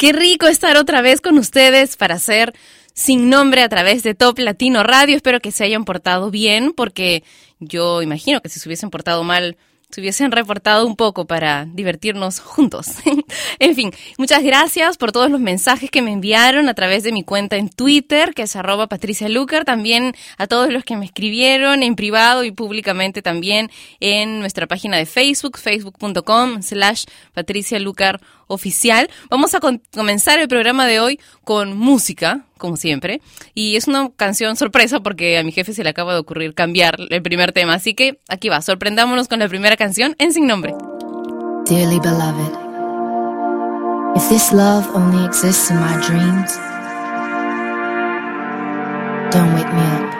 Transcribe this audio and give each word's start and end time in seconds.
Qué 0.00 0.14
rico 0.14 0.46
estar 0.46 0.78
otra 0.78 1.02
vez 1.02 1.20
con 1.20 1.36
ustedes 1.36 1.98
para 1.98 2.14
hacer 2.14 2.54
sin 2.94 3.28
nombre 3.28 3.60
a 3.60 3.68
través 3.68 4.02
de 4.02 4.14
Top 4.14 4.38
Latino 4.38 4.82
Radio. 4.82 5.14
Espero 5.14 5.40
que 5.40 5.52
se 5.52 5.62
hayan 5.62 5.84
portado 5.84 6.30
bien, 6.30 6.72
porque 6.72 7.22
yo 7.58 8.00
imagino 8.00 8.40
que 8.40 8.48
si 8.48 8.60
se 8.60 8.66
hubiesen 8.66 8.88
portado 8.88 9.24
mal, 9.24 9.58
se 9.90 10.00
hubiesen 10.00 10.32
reportado 10.32 10.86
un 10.86 10.96
poco 10.96 11.26
para 11.26 11.66
divertirnos 11.66 12.40
juntos. 12.40 12.86
en 13.58 13.74
fin, 13.74 13.92
muchas 14.16 14.42
gracias 14.42 14.96
por 14.96 15.12
todos 15.12 15.30
los 15.30 15.38
mensajes 15.38 15.90
que 15.90 16.00
me 16.00 16.12
enviaron 16.12 16.70
a 16.70 16.74
través 16.74 17.02
de 17.02 17.12
mi 17.12 17.22
cuenta 17.22 17.56
en 17.56 17.68
Twitter, 17.68 18.32
que 18.32 18.42
es 18.42 18.56
arroba 18.56 18.86
Patricia 18.86 19.28
Lucar, 19.28 19.66
también 19.66 20.14
a 20.38 20.46
todos 20.46 20.72
los 20.72 20.82
que 20.82 20.96
me 20.96 21.04
escribieron 21.04 21.82
en 21.82 21.94
privado 21.94 22.44
y 22.44 22.52
públicamente 22.52 23.20
también 23.20 23.70
en 24.00 24.40
nuestra 24.40 24.66
página 24.66 24.96
de 24.96 25.04
Facebook, 25.04 25.58
facebook.com 25.58 26.62
slash 26.62 27.04
Patricia 27.34 27.78
Lucar 27.78 28.18
oficial. 28.50 29.08
Vamos 29.30 29.54
a 29.54 29.60
comenzar 29.94 30.38
el 30.38 30.48
programa 30.48 30.86
de 30.86 31.00
hoy 31.00 31.20
con 31.44 31.76
música, 31.76 32.44
como 32.58 32.76
siempre. 32.76 33.22
Y 33.54 33.76
es 33.76 33.88
una 33.88 34.10
canción 34.14 34.56
sorpresa 34.56 35.00
porque 35.00 35.38
a 35.38 35.42
mi 35.42 35.52
jefe 35.52 35.72
se 35.72 35.84
le 35.84 35.90
acaba 35.90 36.12
de 36.12 36.20
ocurrir 36.20 36.54
cambiar 36.54 36.96
el 37.08 37.22
primer 37.22 37.52
tema. 37.52 37.74
Así 37.74 37.94
que 37.94 38.20
aquí 38.28 38.48
va, 38.48 38.60
sorprendámonos 38.60 39.28
con 39.28 39.38
la 39.38 39.48
primera 39.48 39.76
canción 39.76 40.14
en 40.18 40.32
Sin 40.32 40.46
Nombre. 40.46 40.74
Dearly 41.66 42.00
beloved, 42.00 42.52
if 44.16 44.28
this 44.28 44.52
love 44.52 44.88
only 44.94 45.24
exists 45.24 45.70
in 45.70 45.76
my 45.76 45.96
dreams, 46.04 46.58
don't 49.30 49.54
wake 49.54 49.72
me 49.72 49.82
up. 49.82 50.19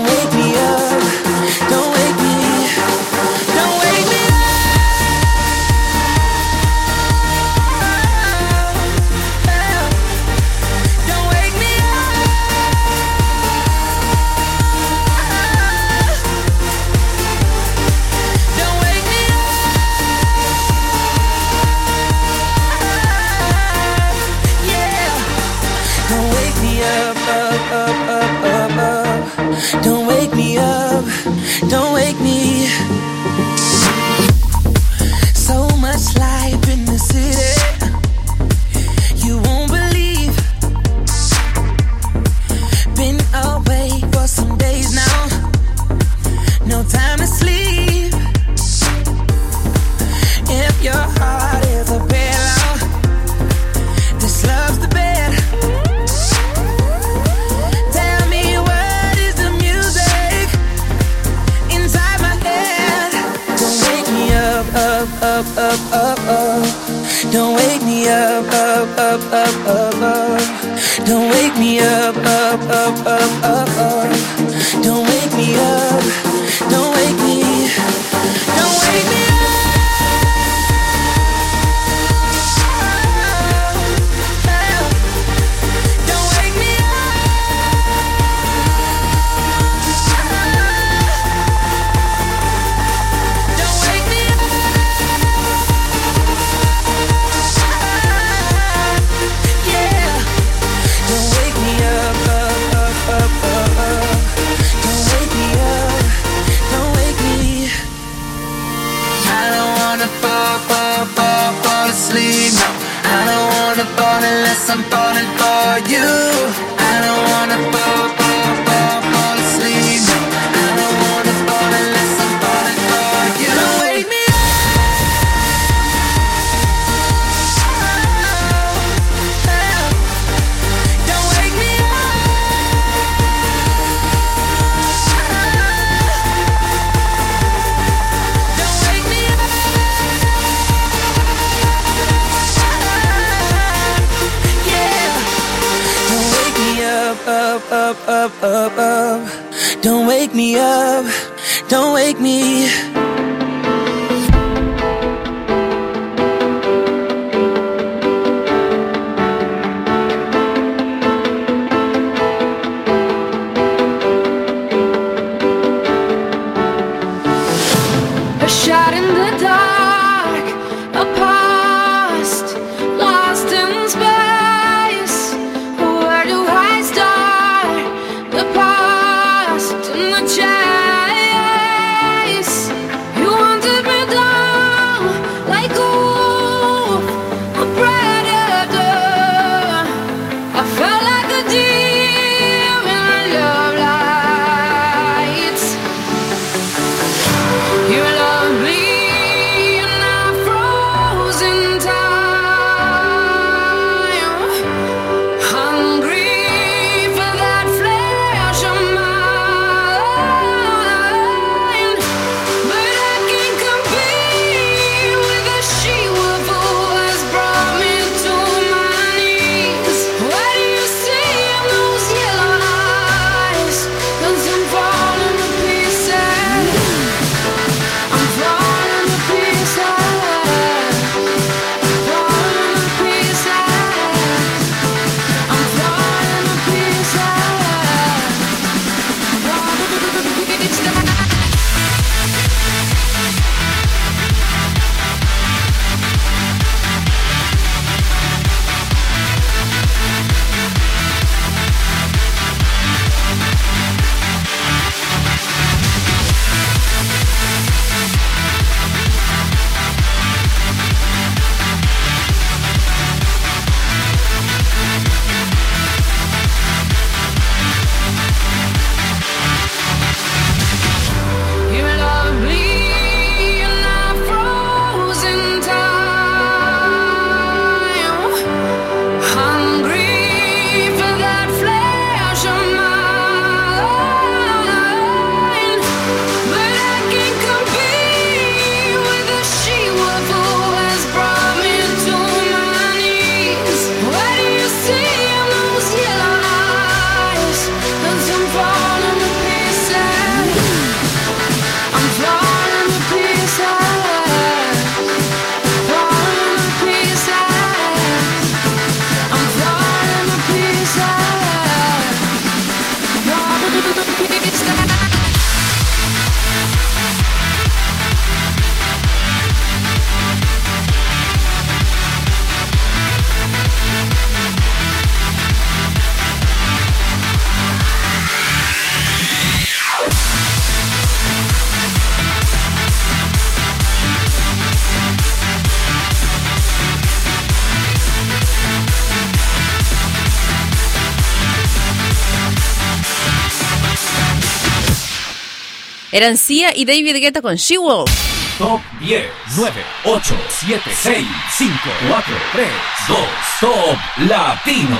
Eran 346.11 346.37
Sia 346.37 346.75
y 346.75 346.83
David 346.83 347.21
Guetta 347.21 347.41
con 347.41 347.55
She 347.55 347.77
Wolf. 347.77 348.11
Top 348.57 348.81
10, 348.99 349.23
9, 349.55 349.71
8, 350.03 350.35
7, 350.49 350.81
6, 350.93 351.27
5, 351.57 351.71
4, 352.09 352.35
3, 352.51 352.67
2, 353.07 353.17
Top 353.61 353.97
Latino. 354.27 354.97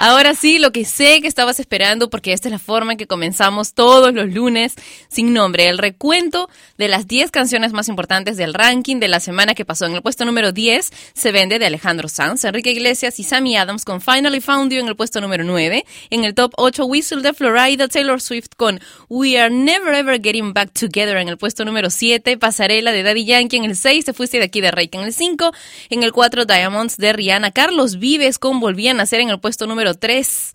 Ahora 0.00 0.36
sí, 0.36 0.60
lo 0.60 0.70
que 0.70 0.84
sé 0.84 1.20
que 1.20 1.26
estabas 1.26 1.58
esperando, 1.58 2.08
porque 2.08 2.32
esta 2.32 2.46
es 2.46 2.52
la 2.52 2.60
forma 2.60 2.92
en 2.92 2.98
que 2.98 3.08
comenzamos 3.08 3.74
todos 3.74 4.14
los 4.14 4.32
lunes 4.32 4.76
sin 5.08 5.32
nombre, 5.32 5.68
el 5.68 5.76
recuento 5.76 6.48
de 6.76 6.86
las 6.86 7.08
10 7.08 7.32
canciones 7.32 7.72
más 7.72 7.88
importantes 7.88 8.36
del 8.36 8.54
ranking 8.54 9.00
de 9.00 9.08
la 9.08 9.18
semana 9.18 9.54
que 9.54 9.64
pasó. 9.64 9.86
En 9.86 9.96
el 9.96 10.02
puesto 10.02 10.24
número 10.24 10.52
10 10.52 10.92
se 11.14 11.32
vende 11.32 11.58
de 11.58 11.66
Alejandro 11.66 12.08
Sanz, 12.08 12.44
Enrique 12.44 12.70
Iglesias 12.70 13.18
y 13.18 13.24
Sammy 13.24 13.56
Adams 13.56 13.84
con 13.84 14.00
Finally 14.00 14.40
Found 14.40 14.72
You 14.72 14.78
en 14.78 14.86
el 14.86 14.94
puesto 14.94 15.20
número 15.20 15.42
9. 15.42 15.84
En 16.10 16.22
el 16.22 16.32
top 16.32 16.52
8, 16.58 16.84
Whistle 16.84 17.22
de 17.22 17.34
Florida, 17.34 17.88
Taylor 17.88 18.20
Swift 18.20 18.50
con 18.56 18.80
We 19.08 19.40
Are 19.40 19.52
Never 19.52 19.94
Ever 19.94 20.22
Getting 20.22 20.52
Back 20.52 20.74
Together 20.78 21.16
en 21.16 21.28
el 21.28 21.38
puesto 21.38 21.64
número 21.64 21.90
7, 21.90 22.38
Pasarela 22.38 22.92
de 22.92 23.02
Daddy 23.02 23.24
Yankee 23.24 23.56
en 23.56 23.64
el 23.64 23.74
6, 23.74 24.04
Te 24.04 24.12
Fuiste 24.12 24.38
de 24.38 24.44
aquí 24.44 24.60
de 24.60 24.70
Reiki 24.70 24.96
en 24.96 25.04
el 25.06 25.12
5, 25.12 25.52
en 25.90 26.04
el 26.04 26.12
4, 26.12 26.44
Diamonds 26.44 26.98
de 26.98 27.12
Rihanna, 27.12 27.50
Carlos 27.50 27.98
Vives 27.98 28.38
con 28.38 28.60
Volvían 28.60 29.00
a 29.00 29.06
ser 29.06 29.18
en 29.18 29.30
el 29.30 29.40
puesto 29.40 29.66
número 29.66 29.87
3. 29.94 30.52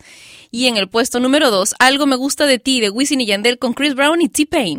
Y 0.51 0.67
en 0.67 0.77
el 0.77 0.87
puesto 0.87 1.19
número 1.19 1.49
2, 1.49 1.75
Algo 1.79 2.05
me 2.05 2.15
gusta 2.15 2.45
de 2.45 2.59
ti 2.59 2.79
de 2.79 2.89
Wisin 2.89 3.21
y 3.21 3.25
Yandel 3.25 3.57
con 3.57 3.73
Chris 3.73 3.95
Brown 3.95 4.21
y 4.21 4.29
T-Pain. 4.29 4.77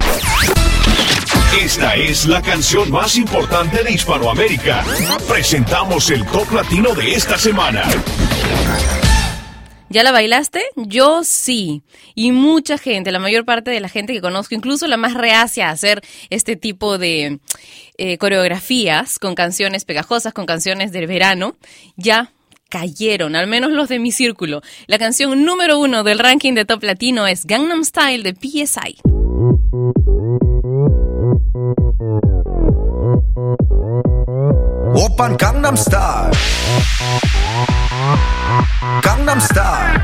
Esta 1.61 1.95
es 1.95 2.27
la 2.27 2.43
canción 2.43 2.91
más 2.91 3.17
importante 3.17 3.83
de 3.83 3.93
Hispanoamérica. 3.93 4.85
Presentamos 5.29 6.11
el 6.11 6.27
top 6.27 6.53
latino 6.53 6.95
de 6.95 7.15
esta 7.15 7.39
semana. 7.39 7.85
¿Ya 9.89 10.03
la 10.03 10.11
bailaste? 10.11 10.61
Yo 10.75 11.23
sí. 11.23 11.85
Y 12.17 12.33
mucha 12.33 12.79
gente, 12.79 13.13
la 13.13 13.21
mayor 13.21 13.45
parte 13.45 13.71
de 13.71 13.79
la 13.79 13.89
gente 13.89 14.13
que 14.13 14.21
conozco, 14.21 14.57
incluso 14.57 14.89
la 14.89 14.97
más 14.97 15.15
reacia 15.15 15.69
a 15.69 15.73
hacer 15.73 16.03
este 16.31 16.57
tipo 16.57 16.99
de 16.99 17.39
eh, 17.97 18.19
coreografías 18.19 19.21
con 19.21 19.37
canciones 19.37 19.85
pegajosas, 19.85 20.33
con 20.33 20.47
canciones 20.47 20.91
del 20.91 21.07
verano, 21.07 21.57
ya 21.97 22.34
cayeron, 22.74 23.36
al 23.36 23.48
menos 23.48 23.72
los 23.72 23.90
de 23.90 24.00
mi 24.00 24.12
círculo. 24.12 24.62
La 24.88 24.98
canción 24.98 25.44
número 25.46 25.80
uno 25.80 26.04
del 26.04 26.20
ranking 26.20 26.54
de 26.54 26.66
Top 26.66 26.84
Latino 26.84 27.28
es 27.28 27.46
Gangnam 27.46 27.84
Style 27.84 28.24
de 28.24 28.34
PSI. 28.34 28.98
오빤 34.96 35.38
강남스타일 35.38 36.32
강남스타일 39.04 40.00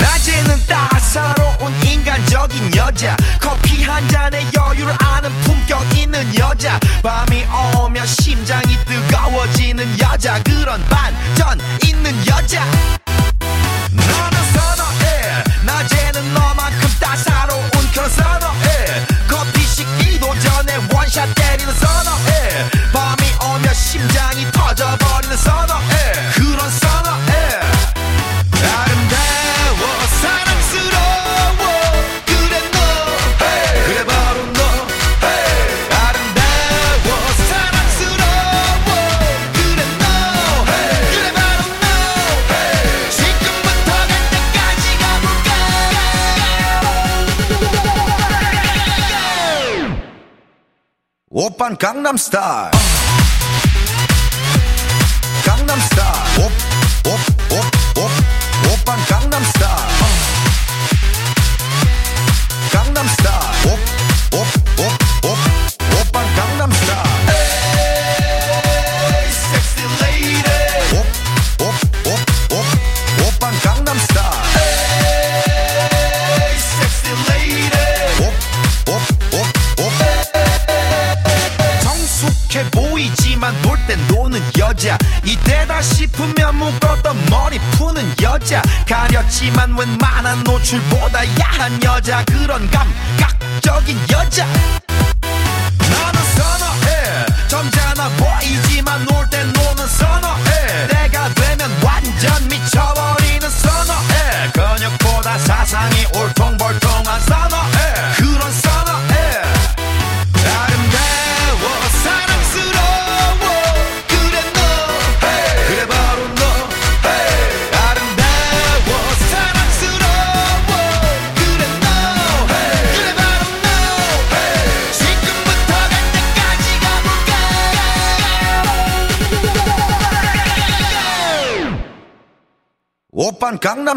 낮에는 0.00 0.56
따사로운 0.68 1.72
인간적인 1.84 2.76
여자 2.76 3.16
커피 3.40 3.82
한 3.84 4.06
잔에 4.08 4.40
여유를 4.56 4.94
아는 4.98 5.30
품격 5.42 5.98
있는 5.98 6.38
여자 6.38 6.78
밤이 7.02 7.44
오면 7.84 8.06
심장이 8.06 8.23
진짜 10.25 10.41
그런 10.41 10.83
반전 10.85 11.59
있는 11.83 12.11
여자. 12.25 13.04
오빤 51.77 52.84
가렸지만 89.35 89.77
웬만한 89.77 90.43
노출보다 90.43 91.25
야한 91.39 91.83
여자 91.83 92.23
그런 92.25 92.69
감각적인 92.71 93.97
여자 94.11 94.45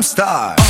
오빤 0.01 0.68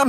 오빤 0.00 0.08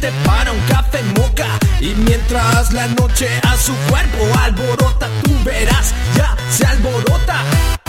suficiente 0.00 0.10
para 0.24 0.52
un 0.52 0.60
café 0.60 1.02
moca. 1.16 1.46
Y 1.80 1.94
mientras 1.94 2.72
la 2.72 2.86
noche 2.88 3.28
a 3.42 3.56
su 3.56 3.74
cuerpo 3.88 4.24
alborota, 4.42 5.08
tú 5.22 5.32
verás, 5.44 5.94
ya 6.16 6.36
se 6.50 6.66
alborota. 6.66 7.79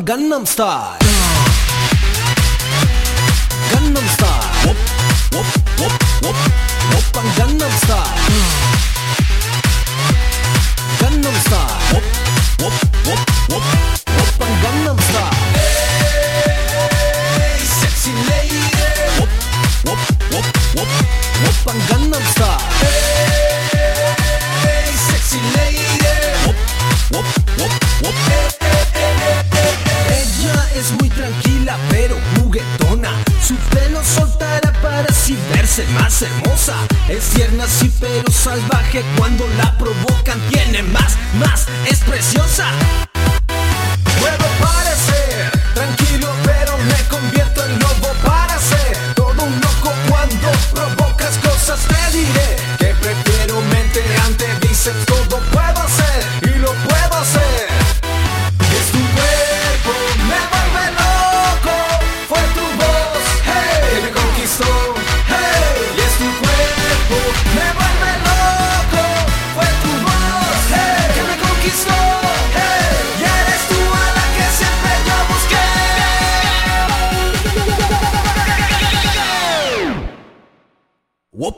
Open 0.00 0.06
Gangnam 0.06 0.46
Style. 0.46 0.96
Gangnam 3.70 4.08
Style. 4.08 4.44
Wop, 4.64 4.76
wop, 5.32 5.46
wop, 5.78 5.92
wop. 6.22 6.36
Open 6.96 7.26
Gangnam 7.36 7.72
Style. 7.84 8.49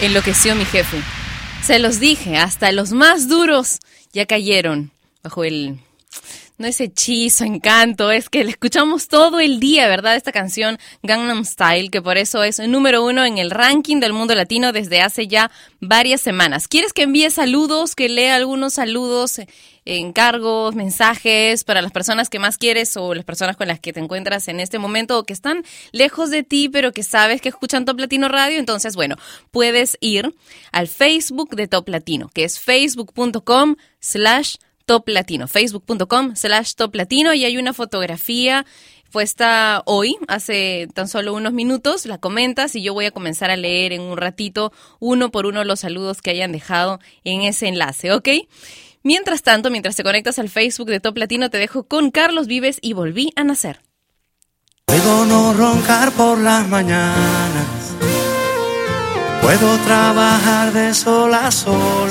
Enloqueció 0.00 0.56
mi 0.56 0.64
jefe. 0.64 1.00
Se 1.62 1.78
los 1.78 2.00
dije, 2.00 2.36
hasta 2.36 2.72
los 2.72 2.90
más 2.90 3.28
duros 3.28 3.78
ya 4.12 4.26
cayeron 4.26 4.90
bajo 5.22 5.44
el... 5.44 5.78
No 6.58 6.66
es 6.66 6.80
hechizo, 6.80 7.44
encanto, 7.44 8.10
es 8.10 8.30
que 8.30 8.42
la 8.42 8.48
escuchamos 8.48 9.08
todo 9.08 9.40
el 9.40 9.60
día, 9.60 9.88
¿verdad? 9.88 10.16
Esta 10.16 10.32
canción 10.32 10.78
Gangnam 11.02 11.44
Style, 11.44 11.90
que 11.90 12.00
por 12.00 12.16
eso 12.16 12.42
es 12.42 12.58
número 12.60 13.04
uno 13.04 13.26
en 13.26 13.36
el 13.36 13.50
ranking 13.50 14.00
del 14.00 14.14
mundo 14.14 14.34
latino 14.34 14.72
desde 14.72 15.02
hace 15.02 15.28
ya 15.28 15.50
varias 15.80 16.22
semanas. 16.22 16.66
¿Quieres 16.66 16.94
que 16.94 17.02
envíe 17.02 17.28
saludos, 17.28 17.94
que 17.94 18.08
lea 18.08 18.36
algunos 18.36 18.72
saludos, 18.72 19.38
eh, 19.38 19.46
encargos, 19.84 20.74
mensajes 20.74 21.62
para 21.62 21.82
las 21.82 21.92
personas 21.92 22.30
que 22.30 22.38
más 22.38 22.56
quieres 22.56 22.96
o 22.96 23.14
las 23.14 23.26
personas 23.26 23.58
con 23.58 23.68
las 23.68 23.78
que 23.78 23.92
te 23.92 24.00
encuentras 24.00 24.48
en 24.48 24.58
este 24.58 24.78
momento 24.78 25.18
o 25.18 25.24
que 25.24 25.34
están 25.34 25.62
lejos 25.92 26.30
de 26.30 26.42
ti, 26.42 26.70
pero 26.70 26.92
que 26.92 27.02
sabes 27.02 27.42
que 27.42 27.50
escuchan 27.50 27.84
Top 27.84 28.00
Latino 28.00 28.28
Radio? 28.28 28.58
Entonces, 28.58 28.96
bueno, 28.96 29.16
puedes 29.50 29.98
ir 30.00 30.34
al 30.72 30.88
Facebook 30.88 31.54
de 31.54 31.68
Top 31.68 31.86
Latino, 31.90 32.30
que 32.32 32.44
es 32.44 32.58
facebook.com 32.58 33.76
slash 34.00 34.56
Top 34.86 35.08
Latino, 35.08 35.48
facebook.com 35.48 36.36
slash 36.36 36.74
Top 36.74 36.94
Latino 36.94 37.34
y 37.34 37.44
hay 37.44 37.58
una 37.58 37.72
fotografía 37.72 38.64
puesta 39.10 39.82
hoy, 39.86 40.16
hace 40.28 40.88
tan 40.94 41.08
solo 41.08 41.34
unos 41.34 41.52
minutos, 41.52 42.06
la 42.06 42.18
comentas 42.18 42.76
y 42.76 42.82
yo 42.82 42.94
voy 42.94 43.06
a 43.06 43.10
comenzar 43.10 43.50
a 43.50 43.56
leer 43.56 43.92
en 43.92 44.02
un 44.02 44.16
ratito 44.16 44.72
uno 45.00 45.30
por 45.30 45.46
uno 45.46 45.64
los 45.64 45.80
saludos 45.80 46.22
que 46.22 46.30
hayan 46.30 46.52
dejado 46.52 47.00
en 47.24 47.42
ese 47.42 47.66
enlace, 47.66 48.12
¿ok? 48.12 48.28
Mientras 49.02 49.42
tanto, 49.42 49.70
mientras 49.70 49.96
te 49.96 50.02
conectas 50.04 50.38
al 50.38 50.48
Facebook 50.48 50.88
de 50.88 51.00
Top 51.00 51.16
Latino, 51.16 51.50
te 51.50 51.58
dejo 51.58 51.84
con 51.84 52.10
Carlos 52.10 52.46
Vives 52.46 52.78
y 52.80 52.92
volví 52.92 53.32
a 53.36 53.44
nacer. 53.44 53.80
Puedo 54.84 55.26
no 55.26 55.52
roncar 55.52 56.12
por 56.12 56.38
las 56.38 56.68
mañanas, 56.68 57.94
puedo 59.42 59.78
trabajar 59.78 60.72
de 60.72 60.94
sol 60.94 61.34
a 61.34 61.50
sol, 61.50 62.10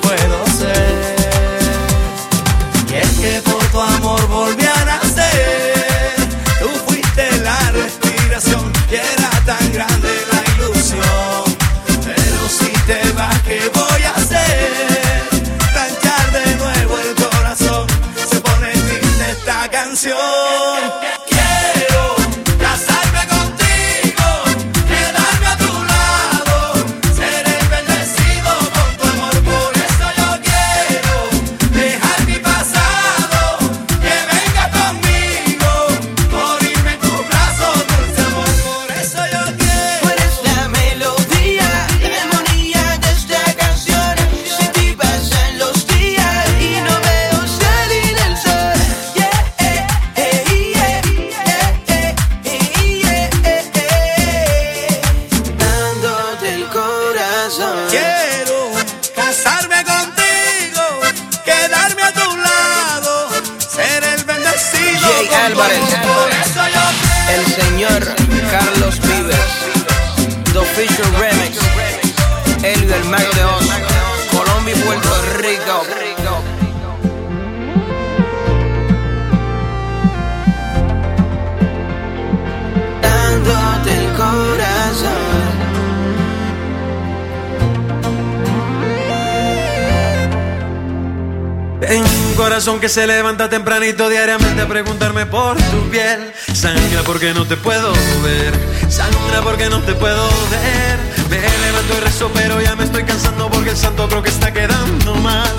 Tengo 91.81 92.07
un 92.27 92.35
corazón 92.35 92.79
que 92.79 92.87
se 92.87 93.07
levanta 93.07 93.49
tempranito 93.49 94.07
diariamente 94.07 94.61
a 94.61 94.67
preguntarme 94.67 95.25
por 95.25 95.57
tu 95.57 95.89
piel. 95.89 96.31
Sangra 96.53 97.01
porque 97.03 97.33
no 97.33 97.45
te 97.47 97.57
puedo 97.57 97.91
ver. 98.21 98.53
Sangra 98.87 99.41
porque 99.41 99.67
no 99.67 99.81
te 99.81 99.95
puedo 99.95 100.29
ver. 100.51 100.99
Me 101.27 101.39
levanto 101.39 101.97
y 101.97 101.99
rezo, 102.01 102.31
pero 102.35 102.61
ya 102.61 102.75
me 102.75 102.83
estoy 102.83 103.03
cansando 103.03 103.49
porque 103.49 103.71
el 103.71 103.77
santo 103.77 104.07
creo 104.07 104.21
que 104.21 104.29
está 104.29 104.53
quedando 104.53 105.15
mal. 105.15 105.49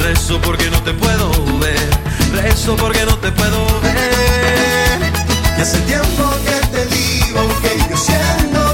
Rezo 0.00 0.40
porque 0.40 0.68
no 0.68 0.82
te 0.82 0.92
puedo 0.94 1.30
ver. 1.60 1.88
Rezo 2.32 2.76
porque 2.76 3.04
no 3.04 3.16
te 3.18 3.30
puedo 3.30 3.80
ver. 3.80 5.12
Y 5.58 5.60
hace 5.60 5.78
tiempo 5.82 6.34
que 6.44 6.66
te 6.76 6.86
digo 6.86 7.48
que 7.62 7.78
yo 7.88 7.96
siento. 7.96 8.67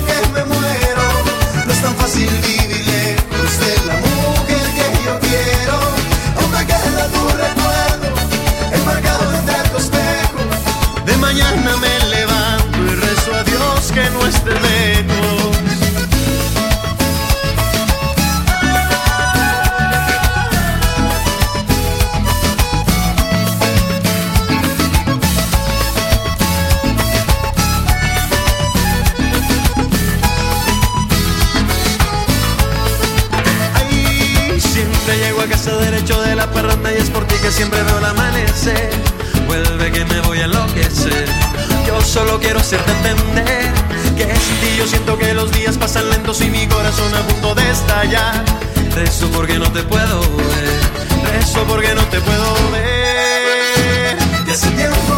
siempre 37.65 37.83
veo 37.83 37.99
el 37.99 38.05
amanecer. 38.05 38.91
Vuelve 39.47 39.91
que 39.91 40.05
me 40.05 40.21
voy 40.21 40.39
a 40.41 40.45
enloquecer. 40.45 41.27
Yo 41.87 42.01
solo 42.03 42.39
quiero 42.39 42.61
hacerte 42.61 42.91
entender 42.93 43.73
que 44.17 44.25
sin 44.25 44.57
ti 44.61 44.77
yo 44.77 44.87
siento 44.87 45.17
que 45.17 45.33
los 45.33 45.51
días 45.51 45.79
pasan 45.79 46.11
lentos 46.11 46.43
y 46.43 46.51
mi 46.51 46.67
corazón 46.67 47.15
a 47.15 47.23
punto 47.27 47.55
de 47.55 47.71
estallar. 47.71 48.45
Rezo 48.95 49.29
porque 49.31 49.59
no 49.59 49.71
te 49.73 49.83
puedo 49.83 50.21
ver. 50.21 51.33
Rezo 51.33 51.65
porque 51.65 51.95
no 51.95 52.03
te 52.09 52.21
puedo 52.21 52.55
ver. 52.71 54.19
Ya 54.47 54.53
hace 54.53 54.71
tiempo 54.73 55.14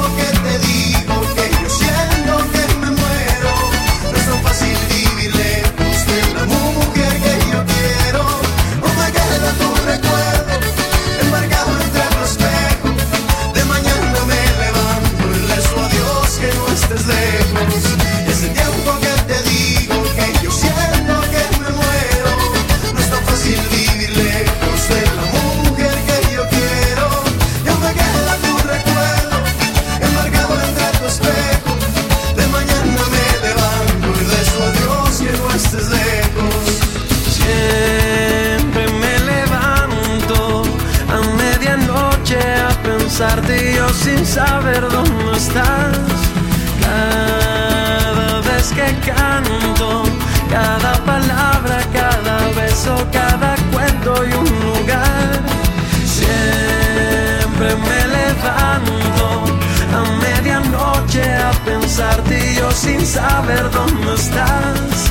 yo 61.98 62.70
sin 62.72 63.06
saber 63.06 63.70
dónde 63.70 64.14
estás. 64.14 65.10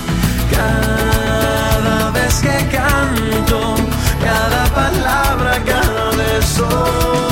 Cada 0.52 2.12
vez 2.12 2.36
que 2.42 2.68
canto, 2.70 3.76
cada 4.24 4.66
palabra, 4.66 5.64
cada 5.66 6.12
beso. 6.12 7.25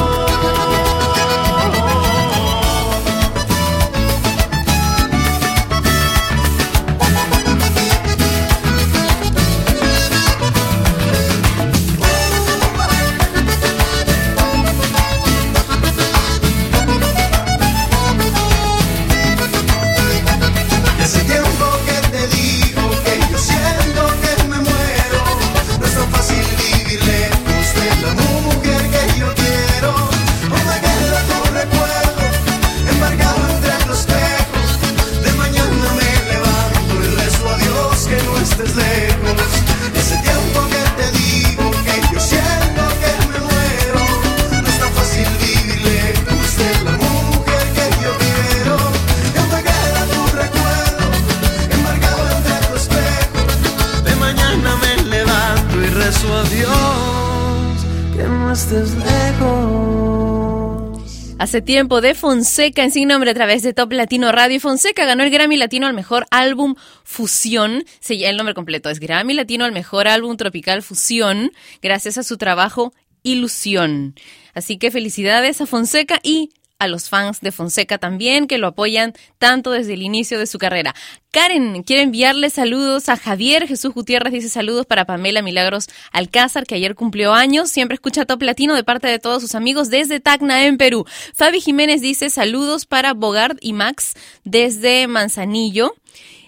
Hace 61.54 61.62
tiempo 61.62 62.02
de 62.02 62.16
Fonseca 62.16 62.84
en 62.84 62.90
Sin 62.90 63.10
Nombre 63.10 63.30
a 63.30 63.34
través 63.36 63.62
de 63.62 63.74
Top 63.74 63.92
Latino 63.94 64.32
Radio. 64.32 64.60
Fonseca 64.60 65.06
ganó 65.06 65.22
el 65.22 65.30
Grammy 65.30 65.56
Latino 65.56 65.86
al 65.86 65.94
mejor 65.94 66.26
álbum 66.32 66.74
fusión. 67.04 67.84
El 68.10 68.38
nombre 68.38 68.56
completo 68.56 68.90
es 68.90 69.00
Grammy 69.00 69.36
Latino 69.36 69.64
al 69.64 69.72
mejor 69.72 70.08
álbum 70.08 70.36
tropical 70.36 70.82
fusión, 70.82 71.52
gracias 71.80 72.18
a 72.18 72.24
su 72.24 72.40
trabajo 72.40 72.92
Ilusión. 73.22 74.16
Así 74.56 74.80
que 74.80 74.90
felicidades 74.90 75.62
a 75.62 75.68
Fonseca 75.68 76.20
y 76.24 76.50
a 76.80 76.88
los 76.88 77.10
fans 77.10 77.40
de 77.42 77.52
Fonseca 77.52 77.98
también, 77.98 78.48
que 78.48 78.58
lo 78.58 78.68
apoyan 78.68 79.14
tanto 79.38 79.72
desde 79.72 79.94
el 79.94 80.02
inicio 80.02 80.40
de 80.40 80.48
su 80.48 80.58
carrera. 80.58 80.94
Karen 81.32 81.84
quiere 81.84 82.04
enviarle 82.04 82.50
saludos 82.50 83.10
a 83.10 83.18
Javier 83.18 83.68
Jesús 83.68 83.94
Gutiérrez, 83.94 84.34
dice 84.34 84.50
saludos 84.50 84.86
para 84.86 85.06
Pamela 85.06 85.42
Milagros 85.42 85.88
Alcázar, 86.12 86.66
que 86.66 86.76
ayer 86.76 86.96
cumplió 86.96 87.34
años, 87.34 87.70
siempre 87.70 87.96
escucha 87.96 88.26
Top 88.26 88.42
Latino 88.42 88.76
de 88.76 88.84
parte 88.84 89.08
de 89.08 89.20
todos 89.20 89.42
sus 89.42 89.56
amigos 89.56 89.90
desde 89.90 90.20
Tacna, 90.20 90.66
en 90.66 90.78
Perú. 90.78 91.06
Fabi 91.34 91.62
Jiménez 91.62 92.02
dice 92.02 92.30
saludos 92.30 92.86
para 92.86 93.14
Bogart 93.14 93.58
y 93.62 93.74
Max 93.74 94.14
desde 94.44 95.08
Manzanillo. 95.08 95.96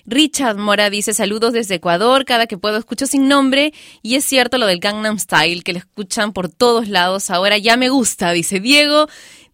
Richard 0.06 0.58
Mora 0.58 0.92
dice 0.92 1.14
saludos 1.14 1.54
desde 1.54 1.76
Ecuador, 1.76 2.26
cada 2.26 2.46
que 2.46 2.60
puedo 2.60 2.78
escucho 2.78 3.08
sin 3.08 3.28
nombre 3.28 3.74
y 4.04 4.16
es 4.16 4.26
cierto 4.26 4.60
lo 4.60 4.68
del 4.68 4.80
Gangnam 4.80 5.18
Style 5.18 5.64
que 5.64 5.74
le 5.74 5.80
escuchan 5.80 6.32
por 6.32 6.50
todos 6.50 6.88
lados, 6.88 7.32
ahora 7.32 7.58
ya 7.58 7.76
me 7.76 7.90
gusta, 7.90 8.32
dice 8.32 8.60
Diego. 8.60 9.08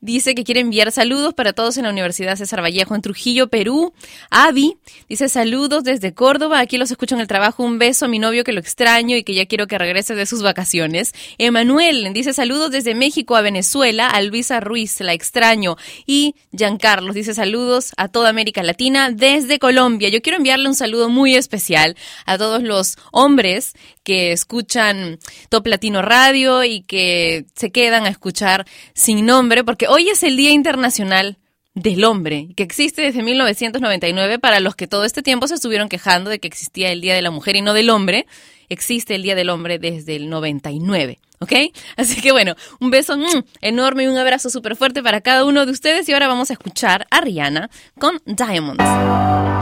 Dice 0.04 0.34
que 0.34 0.44
quiere 0.44 0.62
enviar 0.62 0.92
saludos 0.92 1.36
para 1.36 1.54
todos 1.54 1.78
en 1.78 1.84
la 1.84 1.92
Universidad 1.92 2.36
César 2.36 2.64
Vallejo 2.64 2.96
en 2.96 3.04
Trujillo, 3.04 3.50
Perú. 3.50 3.94
Avi 4.32 4.78
dice 5.08 5.30
saludos 5.30 5.84
desde 5.84 6.16
Córdoba. 6.16 6.60
Aquí 6.60 6.80
los 6.80 6.90
escucho 6.90 7.14
en 7.14 7.22
el 7.22 7.28
trabajo. 7.28 7.64
Un 7.64 7.78
beso 7.78 8.06
a 8.06 8.08
mi 8.08 8.18
novio 8.18 8.44
que 8.44 8.52
lo 8.52 8.60
extraño 8.60 9.16
y 9.16 9.24
que 9.24 9.36
ya 9.36 9.46
quiero 9.46 9.68
que 9.68 9.78
regrese 9.78 10.16
de 10.16 10.26
sus 10.26 10.42
vacaciones. 10.42 11.14
Emanuel 11.38 12.14
dice 12.14 12.34
saludos 12.34 12.72
desde 12.72 12.96
México 12.96 13.36
a 13.36 13.42
Venezuela. 13.42 14.10
A 14.10 14.24
Luisa 14.24 14.60
Ruiz, 14.60 15.00
la 15.02 15.14
extraño. 15.14 15.78
Y 16.08 16.34
Giancarlos 16.52 17.14
dice 17.14 17.36
saludos 17.36 17.92
a 17.96 18.08
toda 18.08 18.30
América 18.30 18.64
Latina 18.64 19.12
desde 19.12 19.60
Colombia. 19.60 20.10
Yo 20.10 20.24
quiero 20.24 20.38
enviarle 20.38 20.68
un 20.68 20.74
saludo 20.74 21.10
muy 21.10 21.36
especial 21.36 21.96
a 22.26 22.40
todos 22.40 22.64
los 22.64 22.98
hombres 23.12 23.74
que 24.04 24.32
escuchan 24.32 25.20
Top 25.50 25.68
Latino 25.68 26.02
Radio 26.02 26.64
y 26.64 26.82
que 26.82 27.46
se 27.56 27.72
quedan 27.72 28.06
a 28.06 28.10
escuchar 28.10 28.66
sin 28.96 29.28
nombre, 29.28 29.64
porque 29.64 29.91
hoy 29.92 30.08
es 30.08 30.24
el 30.24 30.38
Día 30.38 30.52
Internacional 30.52 31.38
del 31.74 32.06
Hombre, 32.06 32.48
que 32.56 32.64
existe 32.64 33.02
desde 33.02 33.24
1999 33.24 34.40
para 34.40 34.62
los 34.62 34.74
que 34.74 34.88
todo 34.88 35.04
este 35.04 35.22
tiempo 35.22 35.48
se 35.50 35.56
estuvieron 35.56 35.90
quejando 35.90 36.30
de 36.30 36.40
que 36.40 36.48
existía 36.48 36.94
el 36.94 37.02
Día 37.02 37.14
de 37.14 37.22
la 37.22 37.30
Mujer 37.30 37.58
y 37.58 37.62
no 37.62 37.74
del 37.74 37.90
Hombre. 37.90 38.26
Existe 38.70 39.16
el 39.16 39.24
Día 39.24 39.36
del 39.36 39.50
Hombre 39.50 39.80
desde 39.80 40.16
el 40.16 40.30
99. 40.30 41.20
¿Ok? 41.40 41.52
Así 41.98 42.22
que 42.22 42.32
bueno, 42.32 42.56
un 42.80 42.90
beso 42.90 43.18
mm, 43.18 43.44
enorme 43.60 44.04
y 44.04 44.08
un 44.08 44.18
abrazo 44.18 44.50
súper 44.50 44.78
fuerte 44.78 45.04
para 45.04 45.20
cada 45.20 45.44
uno 45.44 45.66
de 45.66 45.74
ustedes. 45.74 46.08
Y 46.08 46.14
ahora 46.14 46.30
vamos 46.30 46.52
a 46.52 46.54
escuchar 46.54 47.06
a 47.12 47.20
Rihanna 47.20 47.70
con 48.00 48.22
Diamonds. 48.26 48.84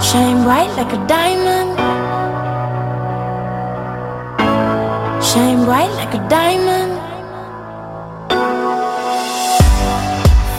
Shine 0.03 0.43
bright 0.43 0.69
like 0.77 0.93
a 0.93 1.07
diamond. 1.07 1.75
Shine 5.23 5.65
bright 5.65 5.89
like 5.95 6.15
a 6.15 6.27
diamond. 6.29 6.99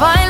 finally 0.00 0.29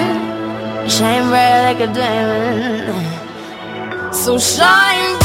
shine 1.01 1.29
bright 1.29 1.61
like 1.65 1.79
a 1.79 1.87
diamond. 1.93 2.93
So 4.15 4.37
shine. 4.37 5.20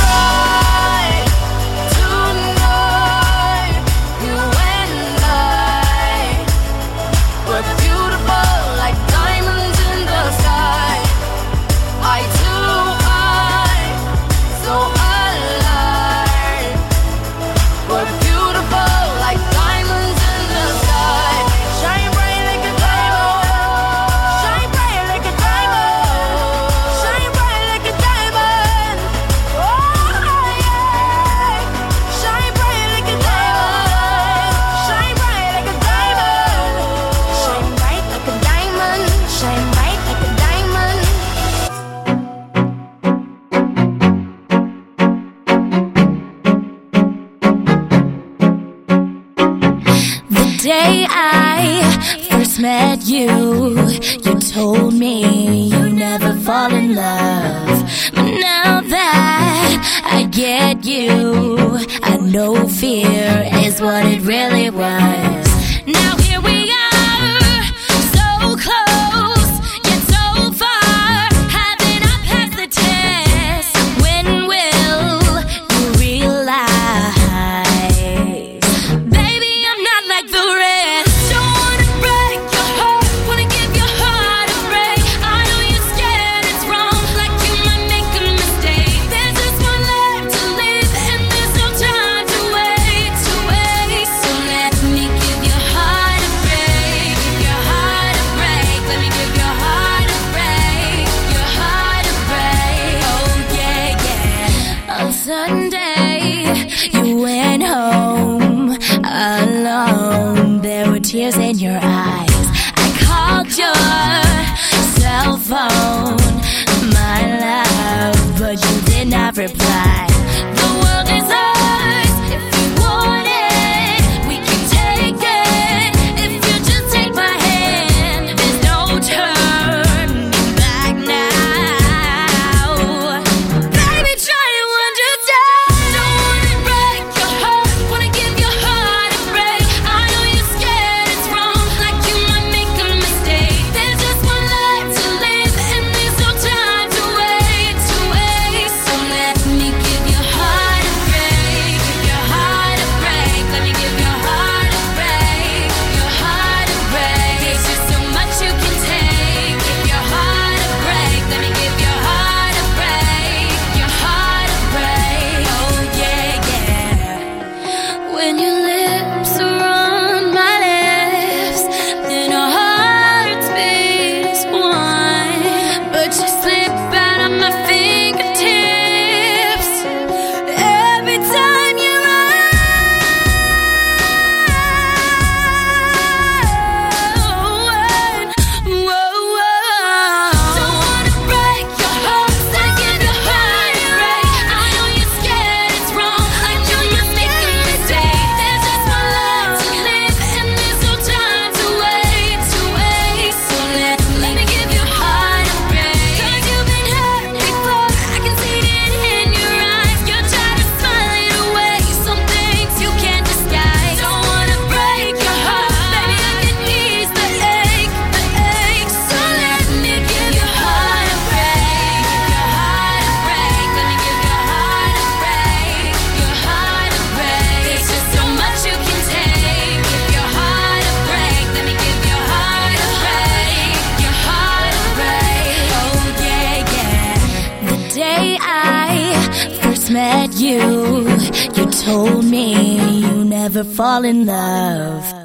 never 243.57 243.75
fall 243.75 244.05
in 244.05 244.27
love. 244.27 245.16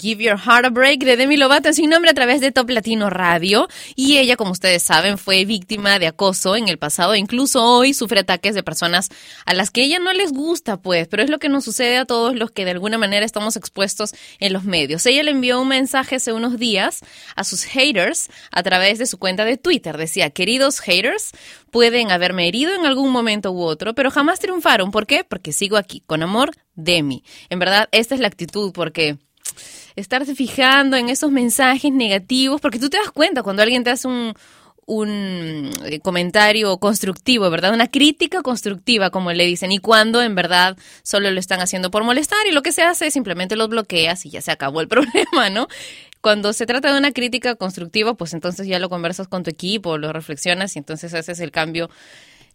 Give 0.00 0.24
Your 0.24 0.38
Heart 0.38 0.64
a 0.64 0.70
Break 0.70 1.00
de 1.00 1.16
Demi 1.16 1.36
Lovato 1.36 1.72
sin 1.72 1.90
nombre 1.90 2.10
a 2.10 2.14
través 2.14 2.40
de 2.40 2.52
Top 2.52 2.70
Latino 2.70 3.10
Radio. 3.10 3.68
Y 3.94 4.16
ella, 4.16 4.36
como 4.36 4.52
ustedes 4.52 4.82
saben, 4.82 5.18
fue 5.18 5.44
víctima 5.44 5.98
de 5.98 6.06
acoso 6.06 6.56
en 6.56 6.68
el 6.68 6.78
pasado. 6.78 7.14
Incluso 7.14 7.62
hoy 7.62 7.92
sufre 7.92 8.20
ataques 8.20 8.54
de 8.54 8.62
personas 8.62 9.10
a 9.44 9.52
las 9.52 9.70
que 9.70 9.82
ella 9.84 9.98
no 9.98 10.12
les 10.12 10.32
gusta, 10.32 10.78
pues. 10.78 11.06
Pero 11.08 11.22
es 11.22 11.28
lo 11.28 11.38
que 11.38 11.50
nos 11.50 11.64
sucede 11.64 11.98
a 11.98 12.06
todos 12.06 12.34
los 12.34 12.50
que 12.50 12.64
de 12.64 12.70
alguna 12.70 12.96
manera 12.96 13.26
estamos 13.26 13.56
expuestos 13.56 14.14
en 14.38 14.54
los 14.54 14.64
medios. 14.64 15.04
Ella 15.04 15.22
le 15.22 15.32
envió 15.32 15.60
un 15.60 15.68
mensaje 15.68 16.16
hace 16.16 16.32
unos 16.32 16.58
días 16.58 17.00
a 17.36 17.44
sus 17.44 17.64
haters 17.64 18.30
a 18.50 18.62
través 18.62 18.98
de 18.98 19.06
su 19.06 19.18
cuenta 19.18 19.44
de 19.44 19.58
Twitter. 19.58 19.98
Decía, 19.98 20.30
queridos 20.30 20.80
haters, 20.80 21.32
pueden 21.70 22.10
haberme 22.10 22.48
herido 22.48 22.74
en 22.74 22.86
algún 22.86 23.10
momento 23.10 23.52
u 23.52 23.62
otro, 23.62 23.94
pero 23.94 24.10
jamás 24.10 24.40
triunfaron. 24.40 24.90
¿Por 24.90 25.06
qué? 25.06 25.24
Porque 25.24 25.52
sigo 25.52 25.76
aquí, 25.76 26.02
con 26.06 26.22
amor, 26.22 26.52
Demi. 26.74 27.22
En 27.50 27.58
verdad, 27.58 27.88
esta 27.92 28.14
es 28.14 28.20
la 28.20 28.28
actitud 28.28 28.72
porque 28.72 29.18
estarse 30.00 30.34
fijando 30.34 30.96
en 30.96 31.08
esos 31.08 31.30
mensajes 31.30 31.92
negativos, 31.92 32.60
porque 32.60 32.78
tú 32.78 32.90
te 32.90 32.98
das 32.98 33.10
cuenta 33.10 33.42
cuando 33.42 33.62
alguien 33.62 33.84
te 33.84 33.90
hace 33.90 34.08
un, 34.08 34.34
un 34.90 35.70
eh, 35.84 36.00
comentario 36.00 36.76
constructivo, 36.78 37.48
¿verdad? 37.48 37.72
Una 37.72 37.86
crítica 37.86 38.42
constructiva, 38.42 39.10
como 39.10 39.32
le 39.32 39.46
dicen, 39.46 39.70
y 39.70 39.78
cuando 39.78 40.20
en 40.20 40.34
verdad 40.34 40.76
solo 41.02 41.30
lo 41.30 41.38
están 41.38 41.60
haciendo 41.60 41.92
por 41.92 42.02
molestar 42.02 42.44
y 42.48 42.52
lo 42.52 42.62
que 42.62 42.72
se 42.72 42.82
hace 42.82 43.06
es 43.06 43.12
simplemente 43.12 43.54
los 43.54 43.68
bloqueas 43.68 44.26
y 44.26 44.30
ya 44.30 44.42
se 44.42 44.50
acabó 44.50 44.80
el 44.80 44.88
problema, 44.88 45.48
¿no? 45.50 45.68
Cuando 46.20 46.52
se 46.52 46.66
trata 46.66 46.92
de 46.92 46.98
una 46.98 47.12
crítica 47.12 47.54
constructiva, 47.54 48.14
pues 48.14 48.34
entonces 48.34 48.66
ya 48.66 48.78
lo 48.78 48.90
conversas 48.90 49.28
con 49.28 49.44
tu 49.44 49.50
equipo, 49.50 49.96
lo 49.96 50.12
reflexionas 50.12 50.74
y 50.74 50.80
entonces 50.80 51.14
haces 51.14 51.38
el 51.40 51.52
cambio 51.52 51.88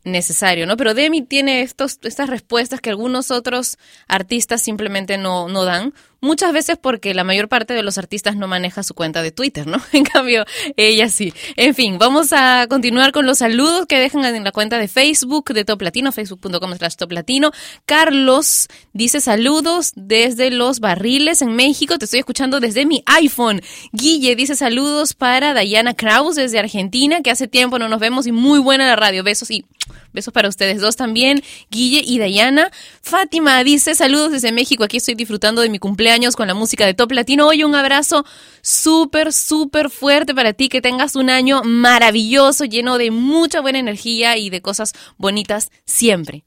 necesario, 0.05 0.67
¿no? 0.67 0.77
Pero 0.77 0.93
Demi 0.93 1.21
tiene 1.23 1.61
estos, 1.61 1.99
estas 2.03 2.29
respuestas 2.29 2.79
que 2.79 2.91
algunos 2.91 3.31
otros 3.31 3.77
artistas 4.07 4.61
simplemente 4.61 5.17
no, 5.17 5.49
no 5.49 5.65
dan 5.65 5.93
muchas 6.25 6.51
veces 6.51 6.77
porque 6.81 7.13
la 7.13 7.23
mayor 7.23 7.47
parte 7.47 7.73
de 7.73 7.83
los 7.83 7.97
artistas 7.97 8.35
no 8.35 8.47
maneja 8.47 8.83
su 8.83 8.93
cuenta 8.93 9.21
de 9.21 9.31
Twitter, 9.31 9.67
¿no? 9.67 9.77
En 9.93 10.03
cambio, 10.03 10.43
ella 10.75 11.07
sí. 11.07 11.33
En 11.55 11.73
fin, 11.73 11.97
vamos 11.97 12.33
a 12.33 12.67
continuar 12.67 13.11
con 13.13 13.25
los 13.25 13.37
saludos 13.37 13.85
que 13.85 13.97
dejan 13.97 14.25
en 14.25 14.43
la 14.43 14.51
cuenta 14.51 14.77
de 14.77 14.87
Facebook 14.87 15.53
de 15.53 15.63
Top 15.63 15.81
Latino, 15.81 16.11
facebook.com 16.11 16.75
slash 16.75 16.95
Top 16.95 17.11
Latino. 17.11 17.51
Carlos 17.85 18.67
dice 18.91 19.21
saludos 19.21 19.93
desde 19.95 20.49
Los 20.51 20.79
Barriles 20.79 21.41
en 21.41 21.55
México, 21.55 21.97
te 21.97 22.05
estoy 22.05 22.19
escuchando 22.19 22.59
desde 22.59 22.85
mi 22.85 23.03
iPhone. 23.05 23.61
Guille 23.93 24.35
dice 24.35 24.55
saludos 24.55 25.13
para 25.13 25.53
Diana 25.53 25.93
Kraus 25.93 26.35
desde 26.35 26.59
Argentina, 26.59 27.21
que 27.21 27.31
hace 27.31 27.47
tiempo 27.47 27.79
no 27.79 27.87
nos 27.87 27.99
vemos 27.99 28.27
y 28.27 28.31
muy 28.31 28.59
buena 28.59 28.85
la 28.87 28.95
radio. 28.95 29.23
Besos 29.23 29.51
y 29.51 29.65
besos 30.11 30.33
para 30.33 30.49
ustedes 30.49 30.81
dos 30.81 30.95
también, 30.95 31.43
Guille 31.69 32.01
y 32.03 32.19
Diana. 32.19 32.71
Fátima 33.01 33.63
dice 33.63 33.95
saludos 33.95 34.31
desde 34.31 34.51
México, 34.51 34.83
aquí 34.83 34.97
estoy 34.97 35.15
disfrutando 35.15 35.61
de 35.61 35.69
mi 35.69 35.79
cumpleaños 35.79 36.14
con 36.37 36.47
la 36.47 36.53
música 36.53 36.85
de 36.85 36.93
Top 36.93 37.11
Latino. 37.11 37.45
Hoy 37.45 37.65
un 37.65 37.75
abrazo 37.75 38.25
súper, 38.61 39.33
súper 39.33 39.89
fuerte 39.89 40.33
para 40.33 40.53
ti, 40.53 40.69
que 40.69 40.79
tengas 40.81 41.17
un 41.17 41.29
año 41.29 41.61
maravilloso, 41.65 42.63
lleno 42.63 42.97
de 42.97 43.11
mucha 43.11 43.59
buena 43.59 43.79
energía 43.79 44.37
y 44.37 44.49
de 44.49 44.61
cosas 44.61 44.93
bonitas 45.17 45.71
siempre. 45.85 46.45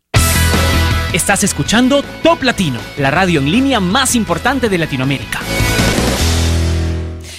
Estás 1.13 1.45
escuchando 1.45 2.03
Top 2.23 2.43
Latino, 2.45 2.81
la 2.97 3.11
radio 3.11 3.41
en 3.41 3.53
línea 3.53 3.79
más 3.79 4.15
importante 4.15 4.71
de 4.71 4.79
Latinoamérica. 4.79 5.41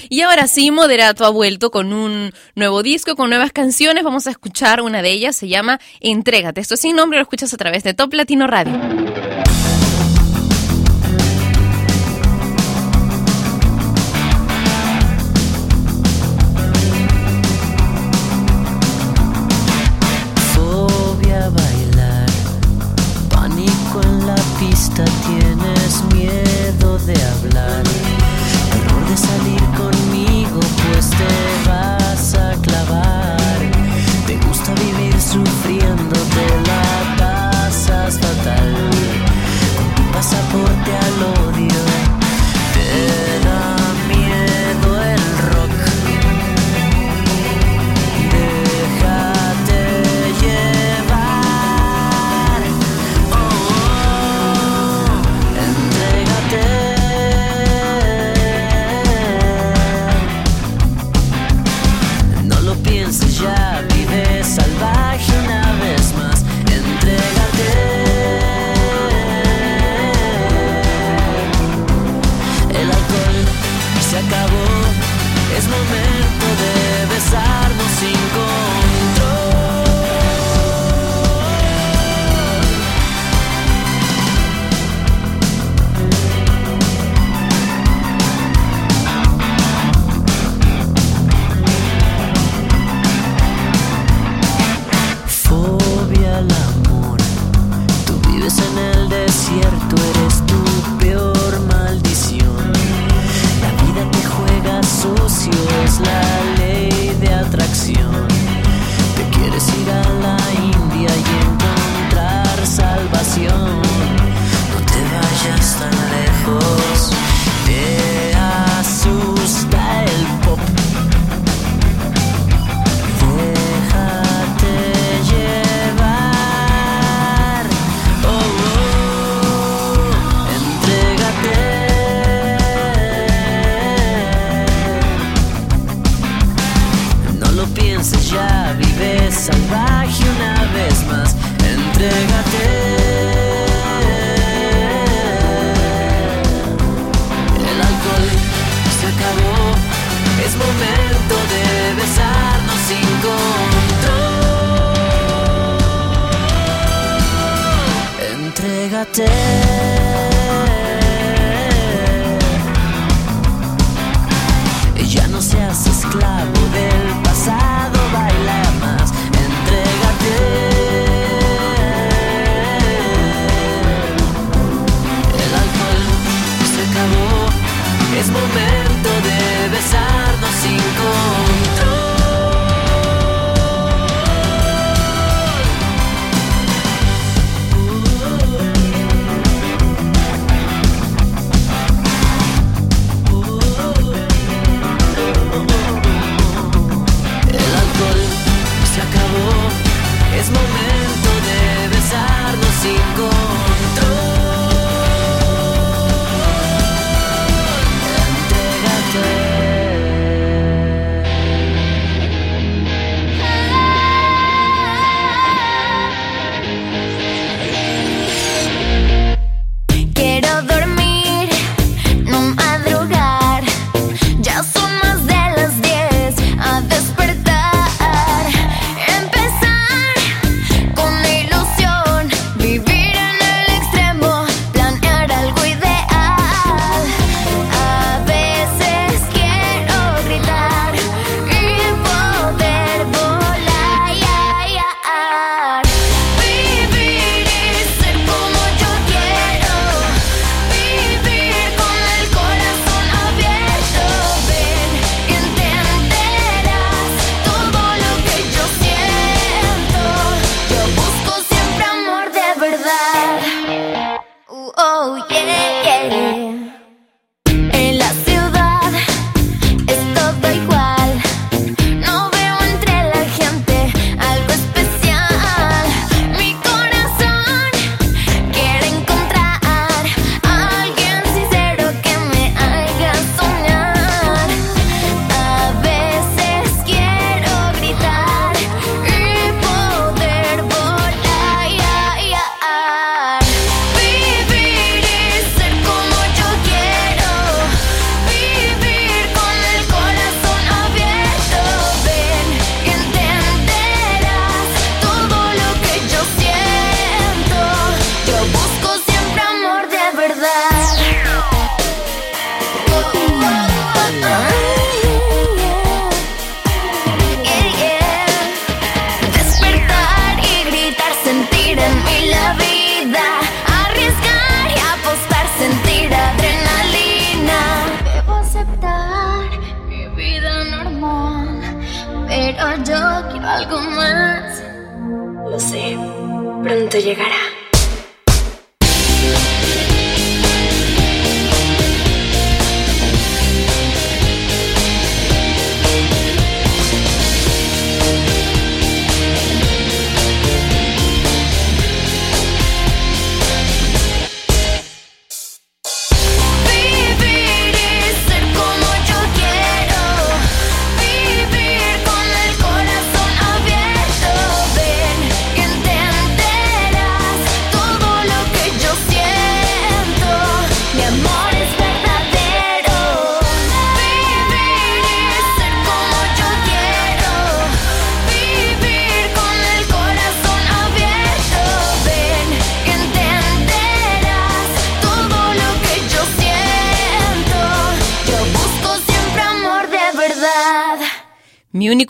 Y 0.08 0.22
ahora 0.22 0.48
sí, 0.48 0.70
Moderato 0.70 1.26
ha 1.26 1.30
vuelto 1.30 1.72
con 1.72 1.94
un 1.94 2.32
nuevo 2.54 2.84
disco, 2.84 3.16
con 3.16 3.30
nuevas 3.30 3.52
canciones. 3.52 4.04
Vamos 4.04 4.28
a 4.28 4.32
escuchar 4.32 4.82
una 4.82 5.02
de 5.02 5.12
ellas, 5.12 5.36
se 5.36 5.48
llama 5.48 5.80
Entrégate. 6.00 6.62
Esto 6.62 6.76
es 6.76 6.82
sin 6.82 6.96
nombre, 6.96 7.18
lo 7.18 7.24
escuchas 7.24 7.54
a 7.56 7.58
través 7.58 7.84
de 7.84 7.96
Top 7.96 8.14
Latino 8.14 8.46
Radio. 8.46 8.80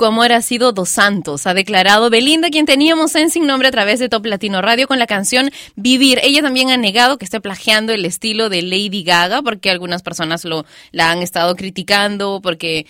Amor 0.09 0.31
ha 0.31 0.41
sido 0.41 0.71
Dos 0.71 0.89
Santos, 0.89 1.47
ha 1.47 1.53
declarado 1.53 2.09
Belinda, 2.09 2.49
quien 2.49 2.65
teníamos 2.65 3.15
en 3.15 3.29
Sin 3.29 3.47
Nombre 3.47 3.69
a 3.69 3.71
través 3.71 3.99
de 3.99 4.09
Top 4.09 4.25
Latino 4.25 4.61
Radio 4.61 4.87
con 4.87 4.99
la 4.99 5.07
canción 5.07 5.51
Vivir. 5.75 6.19
Ella 6.21 6.41
también 6.41 6.69
ha 6.69 6.77
negado 6.77 7.17
que 7.17 7.25
esté 7.25 7.39
plagiando 7.39 7.93
el 7.93 8.05
estilo 8.05 8.49
de 8.49 8.61
Lady 8.61 9.03
Gaga, 9.03 9.41
porque 9.41 9.69
algunas 9.69 10.03
personas 10.03 10.43
lo, 10.45 10.65
la 10.91 11.11
han 11.11 11.19
estado 11.21 11.55
criticando, 11.55 12.41
porque 12.43 12.85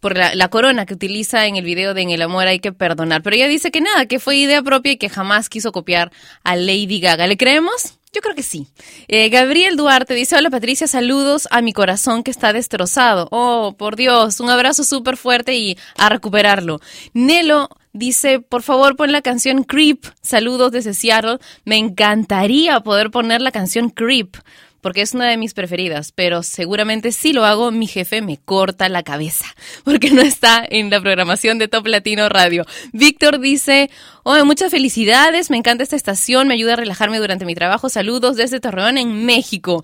por 0.00 0.16
la, 0.16 0.34
la 0.34 0.48
corona 0.48 0.86
que 0.86 0.94
utiliza 0.94 1.46
en 1.46 1.56
el 1.56 1.64
video 1.64 1.94
de 1.94 2.02
En 2.02 2.10
el 2.10 2.22
amor 2.22 2.46
hay 2.46 2.60
que 2.60 2.72
perdonar. 2.72 3.22
Pero 3.22 3.36
ella 3.36 3.48
dice 3.48 3.70
que 3.70 3.80
nada, 3.80 4.06
que 4.06 4.18
fue 4.20 4.36
idea 4.36 4.62
propia 4.62 4.92
y 4.92 4.96
que 4.96 5.08
jamás 5.08 5.48
quiso 5.48 5.72
copiar 5.72 6.12
a 6.44 6.56
Lady 6.56 7.00
Gaga. 7.00 7.26
¿Le 7.26 7.36
creemos? 7.36 7.98
Yo 8.16 8.22
creo 8.22 8.34
que 8.34 8.42
sí. 8.42 8.66
Eh, 9.08 9.28
Gabriel 9.28 9.76
Duarte 9.76 10.14
dice, 10.14 10.36
hola 10.36 10.48
Patricia, 10.48 10.86
saludos 10.86 11.46
a 11.50 11.60
mi 11.60 11.74
corazón 11.74 12.22
que 12.22 12.30
está 12.30 12.54
destrozado. 12.54 13.28
Oh, 13.30 13.74
por 13.76 13.94
Dios, 13.94 14.40
un 14.40 14.48
abrazo 14.48 14.84
súper 14.84 15.18
fuerte 15.18 15.54
y 15.54 15.76
a 15.98 16.08
recuperarlo. 16.08 16.80
Nelo 17.12 17.68
dice, 17.92 18.40
por 18.40 18.62
favor 18.62 18.96
pon 18.96 19.12
la 19.12 19.20
canción 19.20 19.64
Creep. 19.64 20.06
Saludos 20.22 20.72
desde 20.72 20.94
Seattle. 20.94 21.40
Me 21.66 21.76
encantaría 21.76 22.80
poder 22.80 23.10
poner 23.10 23.42
la 23.42 23.50
canción 23.50 23.90
Creep 23.90 24.38
porque 24.86 25.02
es 25.02 25.14
una 25.14 25.28
de 25.28 25.36
mis 25.36 25.52
preferidas, 25.52 26.12
pero 26.12 26.44
seguramente 26.44 27.10
si 27.10 27.32
lo 27.32 27.44
hago, 27.44 27.72
mi 27.72 27.88
jefe 27.88 28.22
me 28.22 28.36
corta 28.36 28.88
la 28.88 29.02
cabeza, 29.02 29.44
porque 29.84 30.12
no 30.12 30.22
está 30.22 30.64
en 30.64 30.90
la 30.90 31.00
programación 31.00 31.58
de 31.58 31.66
Top 31.66 31.88
Latino 31.88 32.28
Radio. 32.28 32.64
Víctor 32.92 33.40
dice, 33.40 33.90
oh, 34.22 34.44
muchas 34.44 34.70
felicidades, 34.70 35.50
me 35.50 35.56
encanta 35.56 35.82
esta 35.82 35.96
estación, 35.96 36.46
me 36.46 36.54
ayuda 36.54 36.74
a 36.74 36.76
relajarme 36.76 37.18
durante 37.18 37.44
mi 37.44 37.56
trabajo, 37.56 37.88
saludos 37.88 38.36
desde 38.36 38.60
Torreón, 38.60 38.96
en 38.96 39.24
México. 39.26 39.82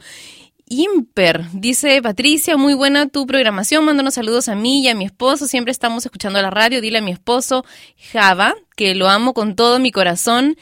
Imper, 0.69 1.47
dice 1.53 2.01
Patricia, 2.01 2.57
muy 2.57 2.75
buena 2.75 3.09
tu 3.09 3.27
programación, 3.27 3.85
mándanos 3.85 4.15
saludos 4.15 4.49
a 4.49 4.55
mí 4.55 4.85
y 4.85 4.89
a 4.89 4.95
mi 4.95 5.05
esposo, 5.05 5.49
siempre 5.49 5.73
estamos 5.73 6.07
escuchando 6.07 6.41
la 6.41 6.51
radio, 6.51 6.81
dile 6.81 6.99
a 6.99 7.03
mi 7.03 7.11
esposo 7.11 7.65
Java, 8.13 8.55
que 8.77 8.95
lo 8.95 9.09
amo 9.09 9.35
con 9.35 9.57
todo 9.57 9.81
mi 9.81 9.91
corazón, 9.91 10.57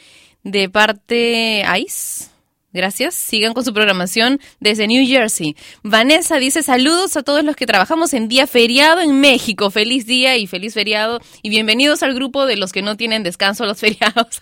de 0.45 0.71
parte 0.71 1.63
Ice. 1.85 2.30
Gracias. 2.73 3.17
Sigan 3.17 3.53
con 3.53 3.65
su 3.65 3.75
programación 3.75 4.39
desde 4.61 4.87
New 4.87 5.05
Jersey. 5.05 5.57
Vanessa 5.83 6.39
dice 6.39 6.63
saludos 6.63 7.17
a 7.17 7.25
todos 7.25 7.43
los 7.43 7.57
que 7.57 7.67
trabajamos 7.67 8.15
en 8.15 8.29
día 8.29 8.47
feriado 8.47 9.01
en 9.01 9.21
México. 9.21 9.71
Feliz 9.73 10.07
día 10.07 10.37
y 10.37 10.47
feliz 10.47 10.75
feriado. 10.75 11.21
Y 11.43 11.51
bienvenidos 11.51 12.05
al 12.05 12.15
grupo 12.15 12.47
de 12.47 12.57
los 12.57 12.73
que 12.73 12.83
no 12.83 12.97
tienen 12.97 13.25
descanso 13.25 13.67
los 13.67 13.79
feriados. 13.81 14.41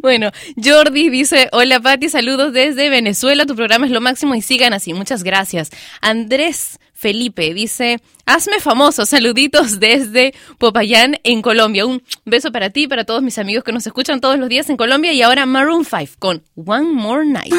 bueno, 0.00 0.30
Jordi 0.62 1.08
dice 1.08 1.48
hola 1.52 1.78
Pati, 1.78 2.08
saludos 2.08 2.52
desde 2.52 2.88
Venezuela. 2.88 3.46
Tu 3.46 3.54
programa 3.54 3.86
es 3.86 3.92
lo 3.92 4.00
máximo 4.00 4.34
y 4.34 4.42
sigan 4.42 4.72
así. 4.72 4.92
Muchas 4.92 5.22
gracias. 5.22 5.70
Andrés 6.00 6.80
Felipe 7.02 7.52
dice, 7.52 8.00
hazme 8.26 8.60
famoso, 8.60 9.04
saluditos 9.04 9.80
desde 9.80 10.34
Popayán 10.58 11.18
en 11.24 11.42
Colombia. 11.42 11.84
Un 11.84 12.00
beso 12.24 12.52
para 12.52 12.70
ti, 12.70 12.86
para 12.86 13.04
todos 13.04 13.22
mis 13.22 13.38
amigos 13.38 13.64
que 13.64 13.72
nos 13.72 13.84
escuchan 13.84 14.20
todos 14.20 14.38
los 14.38 14.48
días 14.48 14.70
en 14.70 14.76
Colombia 14.76 15.12
y 15.12 15.20
ahora 15.20 15.44
Maroon 15.44 15.84
5 15.84 16.12
con 16.20 16.44
One 16.54 16.92
More 16.92 17.26
Night. 17.26 17.52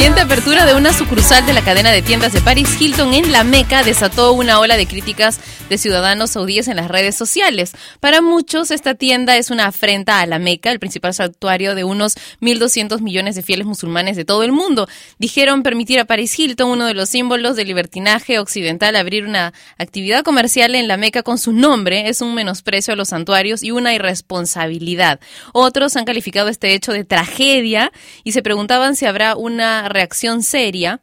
Reciente 0.00 0.22
apertura 0.22 0.64
de 0.64 0.72
una 0.72 0.94
sucursal 0.94 1.44
de 1.44 1.52
la 1.52 1.60
cadena 1.60 1.90
de 1.90 2.00
tiendas 2.00 2.32
de 2.32 2.40
Paris 2.40 2.80
Hilton 2.80 3.12
en 3.12 3.32
La 3.32 3.44
Meca 3.44 3.82
desató 3.82 4.32
una 4.32 4.58
ola 4.58 4.78
de 4.78 4.86
críticas 4.86 5.40
de 5.70 5.78
ciudadanos 5.78 6.32
saudíes 6.32 6.68
en 6.68 6.76
las 6.76 6.88
redes 6.88 7.14
sociales. 7.14 7.72
Para 8.00 8.20
muchos, 8.20 8.72
esta 8.72 8.94
tienda 8.94 9.36
es 9.36 9.50
una 9.50 9.66
afrenta 9.66 10.20
a 10.20 10.26
La 10.26 10.40
Meca, 10.40 10.72
el 10.72 10.80
principal 10.80 11.14
santuario 11.14 11.74
de 11.76 11.84
unos 11.84 12.16
1.200 12.40 13.00
millones 13.00 13.36
de 13.36 13.42
fieles 13.42 13.66
musulmanes 13.66 14.16
de 14.16 14.24
todo 14.24 14.42
el 14.42 14.50
mundo. 14.50 14.88
Dijeron 15.18 15.62
permitir 15.62 16.00
a 16.00 16.04
Paris 16.04 16.36
Hilton, 16.36 16.70
uno 16.70 16.86
de 16.86 16.94
los 16.94 17.08
símbolos 17.08 17.54
del 17.54 17.68
libertinaje 17.68 18.40
occidental, 18.40 18.96
abrir 18.96 19.24
una 19.24 19.54
actividad 19.78 20.24
comercial 20.24 20.74
en 20.74 20.88
La 20.88 20.96
Meca 20.96 21.22
con 21.22 21.38
su 21.38 21.52
nombre 21.52 22.08
es 22.08 22.20
un 22.20 22.34
menosprecio 22.34 22.94
a 22.94 22.96
los 22.96 23.10
santuarios 23.10 23.62
y 23.62 23.70
una 23.70 23.94
irresponsabilidad. 23.94 25.20
Otros 25.52 25.96
han 25.96 26.04
calificado 26.04 26.48
este 26.48 26.74
hecho 26.74 26.92
de 26.92 27.04
tragedia 27.04 27.92
y 28.24 28.32
se 28.32 28.42
preguntaban 28.42 28.96
si 28.96 29.06
habrá 29.06 29.36
una 29.36 29.88
reacción 29.88 30.42
seria 30.42 31.00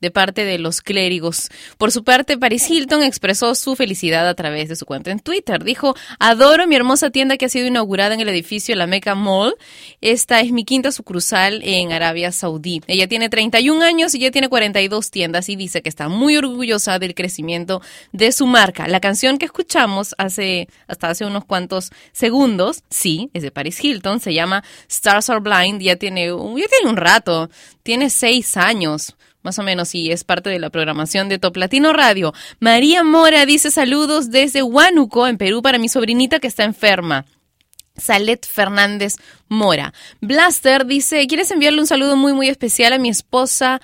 de 0.00 0.10
parte 0.10 0.44
de 0.44 0.58
los 0.58 0.80
clérigos. 0.80 1.48
Por 1.76 1.92
su 1.92 2.04
parte, 2.04 2.38
Paris 2.38 2.70
Hilton 2.70 3.02
expresó 3.02 3.54
su 3.54 3.76
felicidad 3.76 4.26
a 4.28 4.34
través 4.34 4.68
de 4.68 4.76
su 4.76 4.86
cuenta 4.86 5.10
en 5.10 5.20
Twitter. 5.20 5.62
Dijo, 5.62 5.94
adoro 6.18 6.66
mi 6.66 6.74
hermosa 6.74 7.10
tienda 7.10 7.36
que 7.36 7.46
ha 7.46 7.48
sido 7.50 7.66
inaugurada 7.66 8.14
en 8.14 8.20
el 8.20 8.28
edificio 8.28 8.74
La 8.76 8.86
Mecca 8.86 9.14
Mall. 9.14 9.54
Esta 10.00 10.40
es 10.40 10.52
mi 10.52 10.64
quinta 10.64 10.90
sucursal 10.90 11.60
en 11.62 11.92
Arabia 11.92 12.32
Saudí. 12.32 12.80
Ella 12.86 13.08
tiene 13.08 13.28
31 13.28 13.84
años 13.84 14.14
y 14.14 14.20
ya 14.20 14.30
tiene 14.30 14.48
42 14.48 15.10
tiendas 15.10 15.48
y 15.48 15.56
dice 15.56 15.82
que 15.82 15.90
está 15.90 16.08
muy 16.08 16.36
orgullosa 16.36 16.98
del 16.98 17.14
crecimiento 17.14 17.82
de 18.12 18.32
su 18.32 18.46
marca. 18.46 18.88
La 18.88 19.00
canción 19.00 19.36
que 19.36 19.44
escuchamos 19.44 20.14
hace, 20.16 20.68
hasta 20.86 21.10
hace 21.10 21.26
unos 21.26 21.44
cuantos 21.44 21.90
segundos, 22.12 22.82
sí, 22.88 23.30
es 23.34 23.42
de 23.42 23.50
Paris 23.50 23.82
Hilton, 23.84 24.20
se 24.20 24.32
llama 24.32 24.64
Stars 24.88 25.28
Are 25.28 25.40
Blind, 25.40 25.82
ya 25.82 25.96
tiene, 25.96 26.26
ya 26.26 26.66
tiene 26.68 26.88
un 26.88 26.96
rato, 26.96 27.50
tiene 27.82 28.08
seis 28.08 28.56
años 28.56 29.16
más 29.42 29.58
o 29.58 29.62
menos, 29.62 29.94
y 29.94 30.10
es 30.12 30.24
parte 30.24 30.50
de 30.50 30.58
la 30.58 30.70
programación 30.70 31.28
de 31.28 31.38
Top 31.38 31.56
Latino 31.56 31.92
Radio. 31.92 32.32
María 32.58 33.02
Mora 33.04 33.46
dice 33.46 33.70
saludos 33.70 34.30
desde 34.30 34.62
Huánuco, 34.62 35.26
en 35.26 35.38
Perú, 35.38 35.62
para 35.62 35.78
mi 35.78 35.88
sobrinita 35.88 36.40
que 36.40 36.48
está 36.48 36.64
enferma. 36.64 37.26
Salet 38.00 38.46
Fernández 38.46 39.16
Mora. 39.48 39.92
Blaster 40.20 40.86
dice, 40.86 41.26
¿quieres 41.26 41.50
enviarle 41.50 41.80
un 41.80 41.86
saludo 41.86 42.16
muy 42.16 42.32
muy 42.32 42.48
especial 42.48 42.92
a 42.92 42.98
mi 42.98 43.08
esposa 43.08 43.80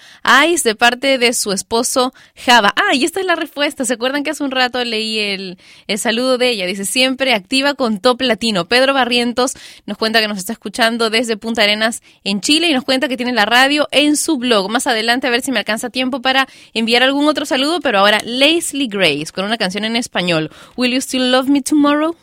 Ice 0.48 0.68
de 0.68 0.76
parte 0.76 1.18
de 1.18 1.32
su 1.32 1.50
esposo 1.50 2.14
Java? 2.36 2.72
Ah, 2.76 2.94
y 2.94 3.04
esta 3.04 3.18
es 3.18 3.26
la 3.26 3.34
respuesta. 3.34 3.84
¿Se 3.84 3.94
acuerdan 3.94 4.22
que 4.22 4.30
hace 4.30 4.44
un 4.44 4.52
rato 4.52 4.82
leí 4.84 5.18
el, 5.18 5.58
el 5.88 5.98
saludo 5.98 6.38
de 6.38 6.50
ella? 6.50 6.66
Dice, 6.66 6.84
siempre 6.84 7.34
activa 7.34 7.74
con 7.74 7.98
Top 7.98 8.20
Latino. 8.22 8.66
Pedro 8.66 8.94
Barrientos 8.94 9.54
nos 9.86 9.98
cuenta 9.98 10.20
que 10.20 10.28
nos 10.28 10.38
está 10.38 10.52
escuchando 10.52 11.10
desde 11.10 11.36
Punta 11.36 11.64
Arenas 11.64 12.00
en 12.22 12.40
Chile 12.40 12.68
y 12.68 12.72
nos 12.72 12.84
cuenta 12.84 13.08
que 13.08 13.16
tiene 13.16 13.32
la 13.32 13.44
radio 13.44 13.88
en 13.90 14.16
su 14.16 14.38
blog. 14.38 14.70
Más 14.70 14.86
adelante 14.86 15.26
a 15.26 15.30
ver 15.30 15.42
si 15.42 15.50
me 15.50 15.58
alcanza 15.58 15.90
tiempo 15.90 16.22
para 16.22 16.46
enviar 16.74 17.02
algún 17.02 17.26
otro 17.26 17.44
saludo, 17.44 17.80
pero 17.80 17.98
ahora 17.98 18.20
Leslie 18.24 18.88
Grace 18.88 19.32
con 19.34 19.44
una 19.44 19.58
canción 19.58 19.84
en 19.84 19.96
español. 19.96 20.50
Will 20.76 20.92
you 20.92 21.00
still 21.00 21.30
love 21.30 21.48
me 21.48 21.60
tomorrow? 21.60 22.14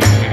Thank 0.00 0.18
you. 0.18 0.23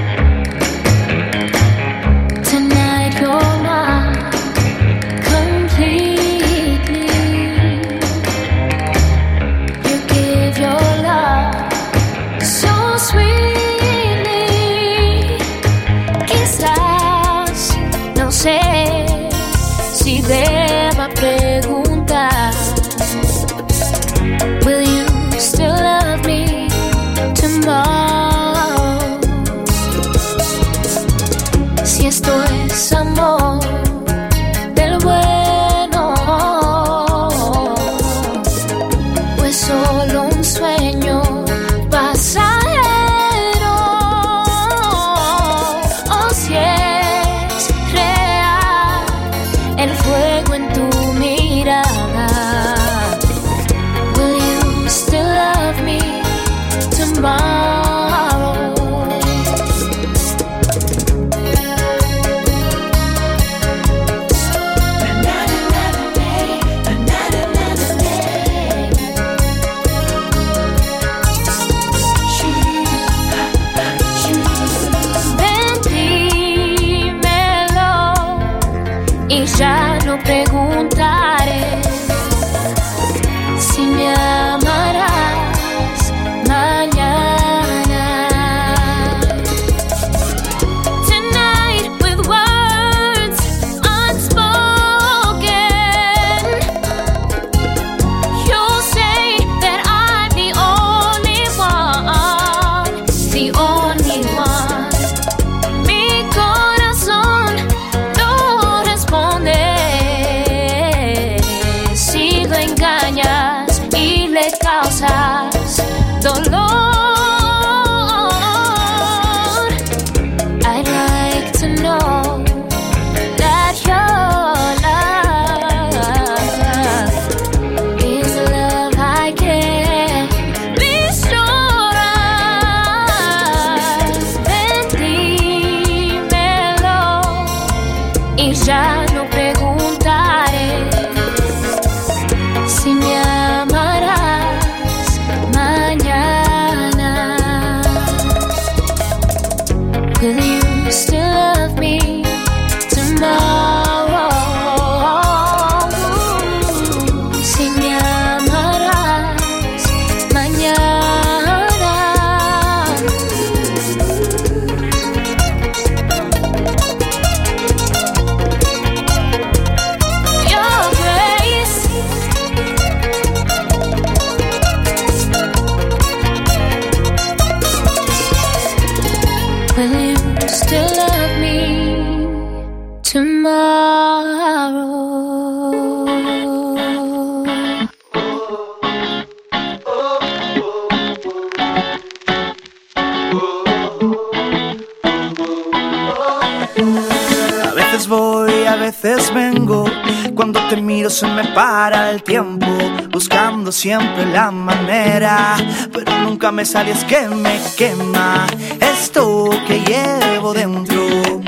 Para 201.54 202.10
el 202.10 202.22
tiempo, 202.22 202.66
buscando 203.10 203.72
siempre 203.72 204.26
la 204.26 204.50
manera, 204.50 205.56
pero 205.92 206.18
nunca 206.22 206.50
me 206.50 206.64
sale, 206.64 206.92
que 207.06 207.28
me 207.28 207.60
quema 207.76 208.46
esto 208.80 209.50
que 209.66 209.80
llevo 209.80 210.54
dentro. 210.54 211.42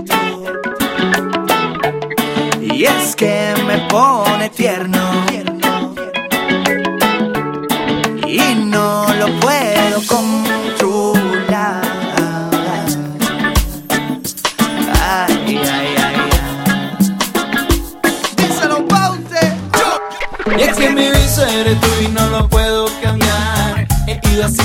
Y 2.61 2.85
es 2.85 3.17
que 3.17 3.55
me 3.67 3.79
pone 3.89 4.51
tierno 4.51 4.94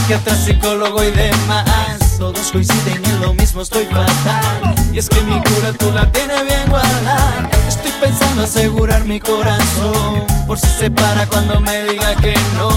psiquiatra, 0.09 0.35
psicólogo 0.35 1.03
y 1.03 1.11
demás. 1.11 2.17
Todos 2.17 2.51
coinciden 2.51 3.05
en 3.05 3.21
lo 3.21 3.33
mismo, 3.35 3.61
estoy 3.61 3.85
fatal. 3.85 4.75
Y 4.91 4.97
es 4.97 5.07
que 5.07 5.21
mi 5.21 5.39
cura 5.43 5.71
tú 5.77 5.91
la 5.91 6.11
tienes 6.11 6.43
bien 6.45 6.67
guardada. 6.67 7.47
Estoy 7.67 7.91
pensando 8.01 8.43
asegurar 8.43 9.05
mi 9.05 9.19
corazón. 9.19 10.25
Por 10.47 10.57
si 10.57 10.67
se 10.67 10.89
para 10.89 11.27
cuando 11.27 11.59
me 11.61 11.83
diga 11.83 12.15
que 12.15 12.33
no. 12.57 12.71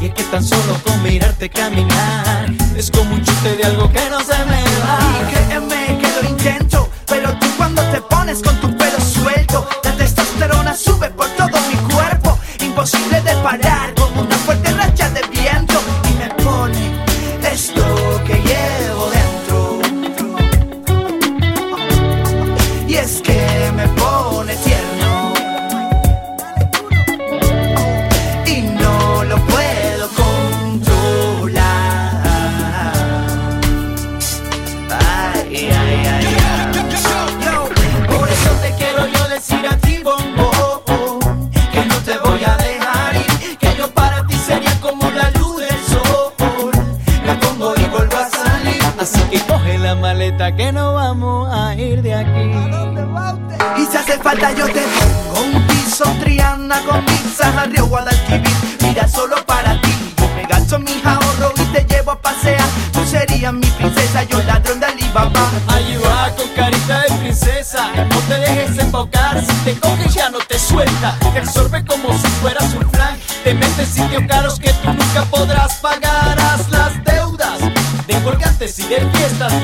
Y 0.00 0.06
es 0.06 0.14
que 0.14 0.22
tan 0.24 0.42
solo 0.42 0.80
con 0.82 1.02
mirarte 1.02 1.50
caminar. 1.50 2.50
Es 2.74 2.90
como 2.90 3.14
un 3.14 3.22
chute 3.22 3.56
de 3.56 3.64
algo 3.64 3.92
que 3.92 4.08
no 4.08 4.20
se 4.20 4.38
me 4.46 4.62
va. 4.80 4.98
Y 5.20 5.34
créeme 5.34 5.98
que 6.00 6.22
lo 6.22 6.28
intento, 6.30 6.88
pero 7.06 7.38
tú 7.38 7.46
cuando 7.58 7.82
te 7.90 8.00
pones 8.00 8.42
con 8.42 8.58
tu 8.62 8.74
pelo 8.78 8.98
suelto, 9.00 9.68
la 9.84 9.92
testosterona 9.92 10.74
sube 10.74 11.10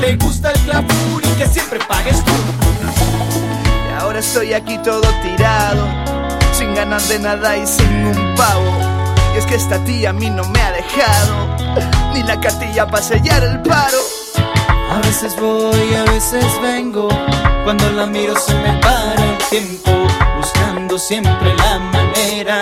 Te 0.01 0.15
gusta 0.17 0.51
el 0.51 0.59
glamour 0.65 1.23
y 1.23 1.29
que 1.37 1.47
siempre 1.47 1.79
pagues 1.87 2.23
tú 2.23 2.31
Y 3.89 4.01
ahora 4.01 4.19
estoy 4.19 4.53
aquí 4.53 4.77
todo 4.79 5.01
tirado 5.23 5.87
Sin 6.53 6.73
ganas 6.73 7.07
de 7.09 7.19
nada 7.19 7.55
y 7.55 7.65
sin 7.67 8.05
un 8.05 8.35
pavo 8.35 8.71
Y 9.33 9.37
es 9.37 9.45
que 9.45 9.55
esta 9.55 9.83
tía 9.83 10.09
a 10.09 10.13
mí 10.13 10.29
no 10.29 10.43
me 10.49 10.59
ha 10.59 10.71
dejado 10.71 11.57
Ni 12.13 12.23
la 12.23 12.39
cartilla 12.39 12.87
para 12.87 13.03
sellar 13.03 13.43
el 13.43 13.61
paro 13.61 13.99
A 14.91 14.99
veces 15.05 15.35
voy, 15.39 15.93
a 15.95 16.03
veces 16.11 16.45
vengo. 16.61 17.07
Cuando 17.63 17.89
la 17.91 18.05
miro 18.05 18.37
se 18.37 18.53
me 18.53 18.79
para 18.79 19.15
el 19.15 19.37
tiempo, 19.49 19.91
buscando 20.37 20.97
siempre 20.99 21.53
la 21.55 21.79
manera. 21.79 22.61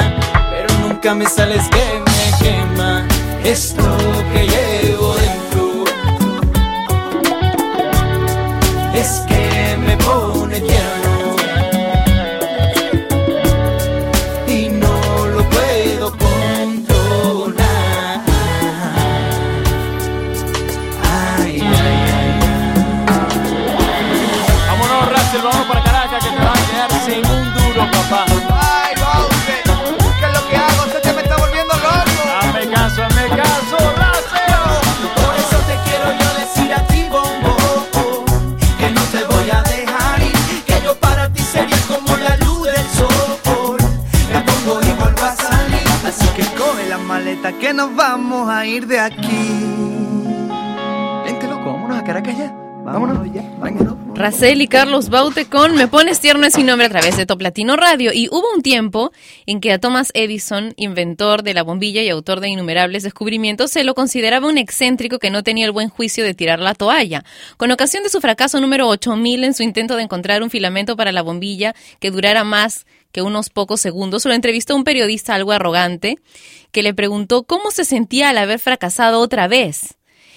Pero 0.50 0.80
nunca 0.80 1.14
me 1.14 1.26
sales 1.26 1.68
que 1.70 2.00
me 2.00 2.38
quema 2.40 3.06
esto 3.44 3.84
que 4.34 4.48
llevo 4.48 4.73
vamos 48.44 48.62
a 48.62 48.66
ir 48.66 48.88
de 48.88 49.00
aquí. 49.00 49.22
Vente 51.26 51.48
loco, 51.48 51.72
vámonos 51.72 51.98
a 51.98 52.04
Caracas 52.04 52.38
ya. 52.38 52.52
Vámonos. 52.84 53.24
Racel 54.16 54.62
y 54.62 54.68
Carlos 54.68 55.10
Baute 55.10 55.46
con 55.46 55.74
Me 55.76 55.88
Pones 55.88 56.20
Tierno 56.20 56.46
es 56.46 56.58
mi 56.58 56.64
nombre 56.64 56.86
a 56.86 56.90
través 56.90 57.18
de 57.18 57.26
Top 57.26 57.42
Latino 57.42 57.78
Radio. 57.78 58.12
Y 58.14 58.28
hubo 58.30 58.44
un 58.54 58.62
tiempo 58.62 59.12
en 59.46 59.62
que 59.62 59.72
a 59.72 59.80
Thomas 59.80 60.12
Edison, 60.14 60.74
inventor 60.76 61.44
de 61.44 61.54
la 61.54 61.64
bombilla 61.64 62.04
y 62.04 62.10
autor 62.10 62.42
de 62.42 62.50
innumerables 62.50 63.04
descubrimientos, 63.04 63.72
se 63.72 63.84
lo 63.84 63.96
consideraba 63.96 64.48
un 64.48 64.58
excéntrico 64.58 65.18
que 65.18 65.32
no 65.32 65.42
tenía 65.42 65.66
el 65.66 65.72
buen 65.72 65.90
juicio 65.90 66.24
de 66.24 66.34
tirar 66.34 66.60
la 66.60 66.76
toalla. 66.76 67.24
Con 67.58 67.72
ocasión 67.72 68.04
de 68.04 68.10
su 68.10 68.22
fracaso 68.22 68.60
número 68.60 68.88
8000 68.90 69.46
en 69.46 69.54
su 69.54 69.64
intento 69.64 69.96
de 69.96 70.04
encontrar 70.04 70.44
un 70.44 70.50
filamento 70.50 70.96
para 70.96 71.12
la 71.12 71.22
bombilla 71.22 71.74
que 72.00 72.12
durara 72.12 72.44
más 72.44 72.86
que 73.14 73.22
unos 73.22 73.50
pocos 73.50 73.80
segundos, 73.80 74.26
lo 74.26 74.34
entrevistó 74.34 74.76
un 74.76 74.84
periodista 74.84 75.36
algo 75.36 75.54
arrogante 75.54 76.18
que 76.74 76.84
le 76.84 76.94
preguntó 76.94 77.44
cómo 77.44 77.72
se 77.72 77.86
sentía 77.86 78.30
al 78.30 78.38
haber 78.38 78.60
fracasado 78.60 79.22
otra 79.22 79.48
vez. 79.48 79.96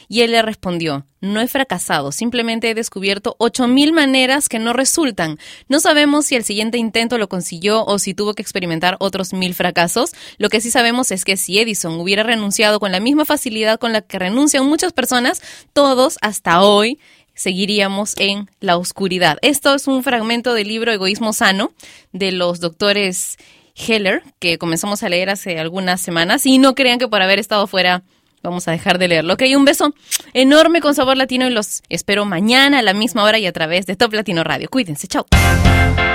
Y 0.08 0.20
él 0.20 0.30
le 0.30 0.42
respondió, 0.42 1.04
no 1.20 1.40
he 1.40 1.48
fracasado, 1.48 2.12
simplemente 2.12 2.70
he 2.70 2.74
descubierto 2.74 3.34
8000 3.38 3.92
maneras 3.92 4.48
que 4.48 4.60
no 4.60 4.72
resultan. 4.72 5.38
No 5.68 5.80
sabemos 5.80 6.26
si 6.26 6.36
el 6.36 6.44
siguiente 6.44 6.78
intento 6.78 7.18
lo 7.18 7.28
consiguió 7.28 7.84
o 7.84 7.98
si 7.98 8.14
tuvo 8.14 8.34
que 8.34 8.42
experimentar 8.42 8.96
otros 9.00 9.32
mil 9.32 9.54
fracasos. 9.54 10.12
Lo 10.38 10.48
que 10.48 10.60
sí 10.60 10.70
sabemos 10.70 11.10
es 11.10 11.24
que 11.24 11.36
si 11.36 11.58
Edison 11.58 11.98
hubiera 11.98 12.22
renunciado 12.22 12.78
con 12.78 12.92
la 12.92 13.00
misma 13.00 13.24
facilidad 13.24 13.80
con 13.80 13.92
la 13.92 14.02
que 14.02 14.20
renuncian 14.20 14.64
muchas 14.66 14.92
personas, 14.92 15.42
todos 15.72 16.18
hasta 16.20 16.62
hoy 16.62 17.00
seguiríamos 17.36 18.14
en 18.16 18.50
la 18.58 18.76
oscuridad. 18.76 19.38
Esto 19.42 19.74
es 19.74 19.86
un 19.86 20.02
fragmento 20.02 20.54
del 20.54 20.66
libro 20.66 20.90
Egoísmo 20.90 21.32
Sano 21.32 21.70
de 22.12 22.32
los 22.32 22.58
doctores 22.58 23.36
Heller, 23.76 24.22
que 24.40 24.58
comenzamos 24.58 25.02
a 25.02 25.08
leer 25.08 25.30
hace 25.30 25.60
algunas 25.60 26.00
semanas. 26.00 26.46
Y 26.46 26.58
no 26.58 26.74
crean 26.74 26.98
que 26.98 27.06
por 27.06 27.22
haber 27.22 27.38
estado 27.38 27.66
fuera 27.68 28.02
vamos 28.48 28.66
a 28.68 28.70
dejar 28.70 28.98
de 28.98 29.08
leerlo. 29.08 29.34
Ok, 29.34 29.42
un 29.56 29.64
beso 29.64 29.94
enorme 30.32 30.80
con 30.80 30.94
sabor 30.94 31.16
latino 31.16 31.46
y 31.46 31.50
los 31.50 31.82
espero 31.88 32.24
mañana 32.24 32.78
a 32.78 32.82
la 32.82 32.94
misma 32.94 33.24
hora 33.24 33.38
y 33.38 33.46
a 33.46 33.52
través 33.52 33.86
de 33.86 33.96
Top 33.96 34.12
Latino 34.12 34.44
Radio. 34.44 34.68
Cuídense, 34.68 35.06
chao. 35.06 35.26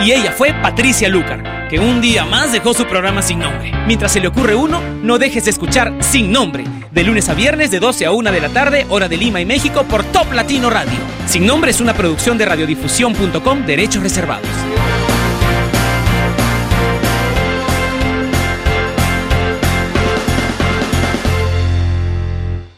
Y 0.03 0.11
ella 0.11 0.31
fue 0.31 0.53
Patricia 0.53 1.09
Lucar, 1.09 1.67
que 1.69 1.79
un 1.79 2.01
día 2.01 2.25
más 2.25 2.51
dejó 2.51 2.73
su 2.73 2.85
programa 2.85 3.21
sin 3.21 3.39
nombre. 3.39 3.71
Mientras 3.85 4.11
se 4.11 4.19
le 4.19 4.27
ocurre 4.27 4.55
uno, 4.55 4.81
no 5.03 5.19
dejes 5.19 5.45
de 5.45 5.51
escuchar 5.51 5.93
Sin 5.99 6.31
Nombre, 6.31 6.63
de 6.91 7.03
lunes 7.03 7.29
a 7.29 7.35
viernes 7.35 7.69
de 7.69 7.79
12 7.79 8.07
a 8.07 8.11
1 8.11 8.31
de 8.31 8.41
la 8.41 8.49
tarde, 8.49 8.87
hora 8.89 9.07
de 9.07 9.17
Lima 9.17 9.41
y 9.41 9.45
México, 9.45 9.83
por 9.83 10.03
Top 10.05 10.33
Latino 10.33 10.71
Radio. 10.71 10.97
Sin 11.27 11.45
Nombre 11.45 11.69
es 11.69 11.81
una 11.81 11.93
producción 11.93 12.37
de 12.39 12.45
radiodifusión.com, 12.45 13.65
derechos 13.65 14.01
reservados. 14.01 14.49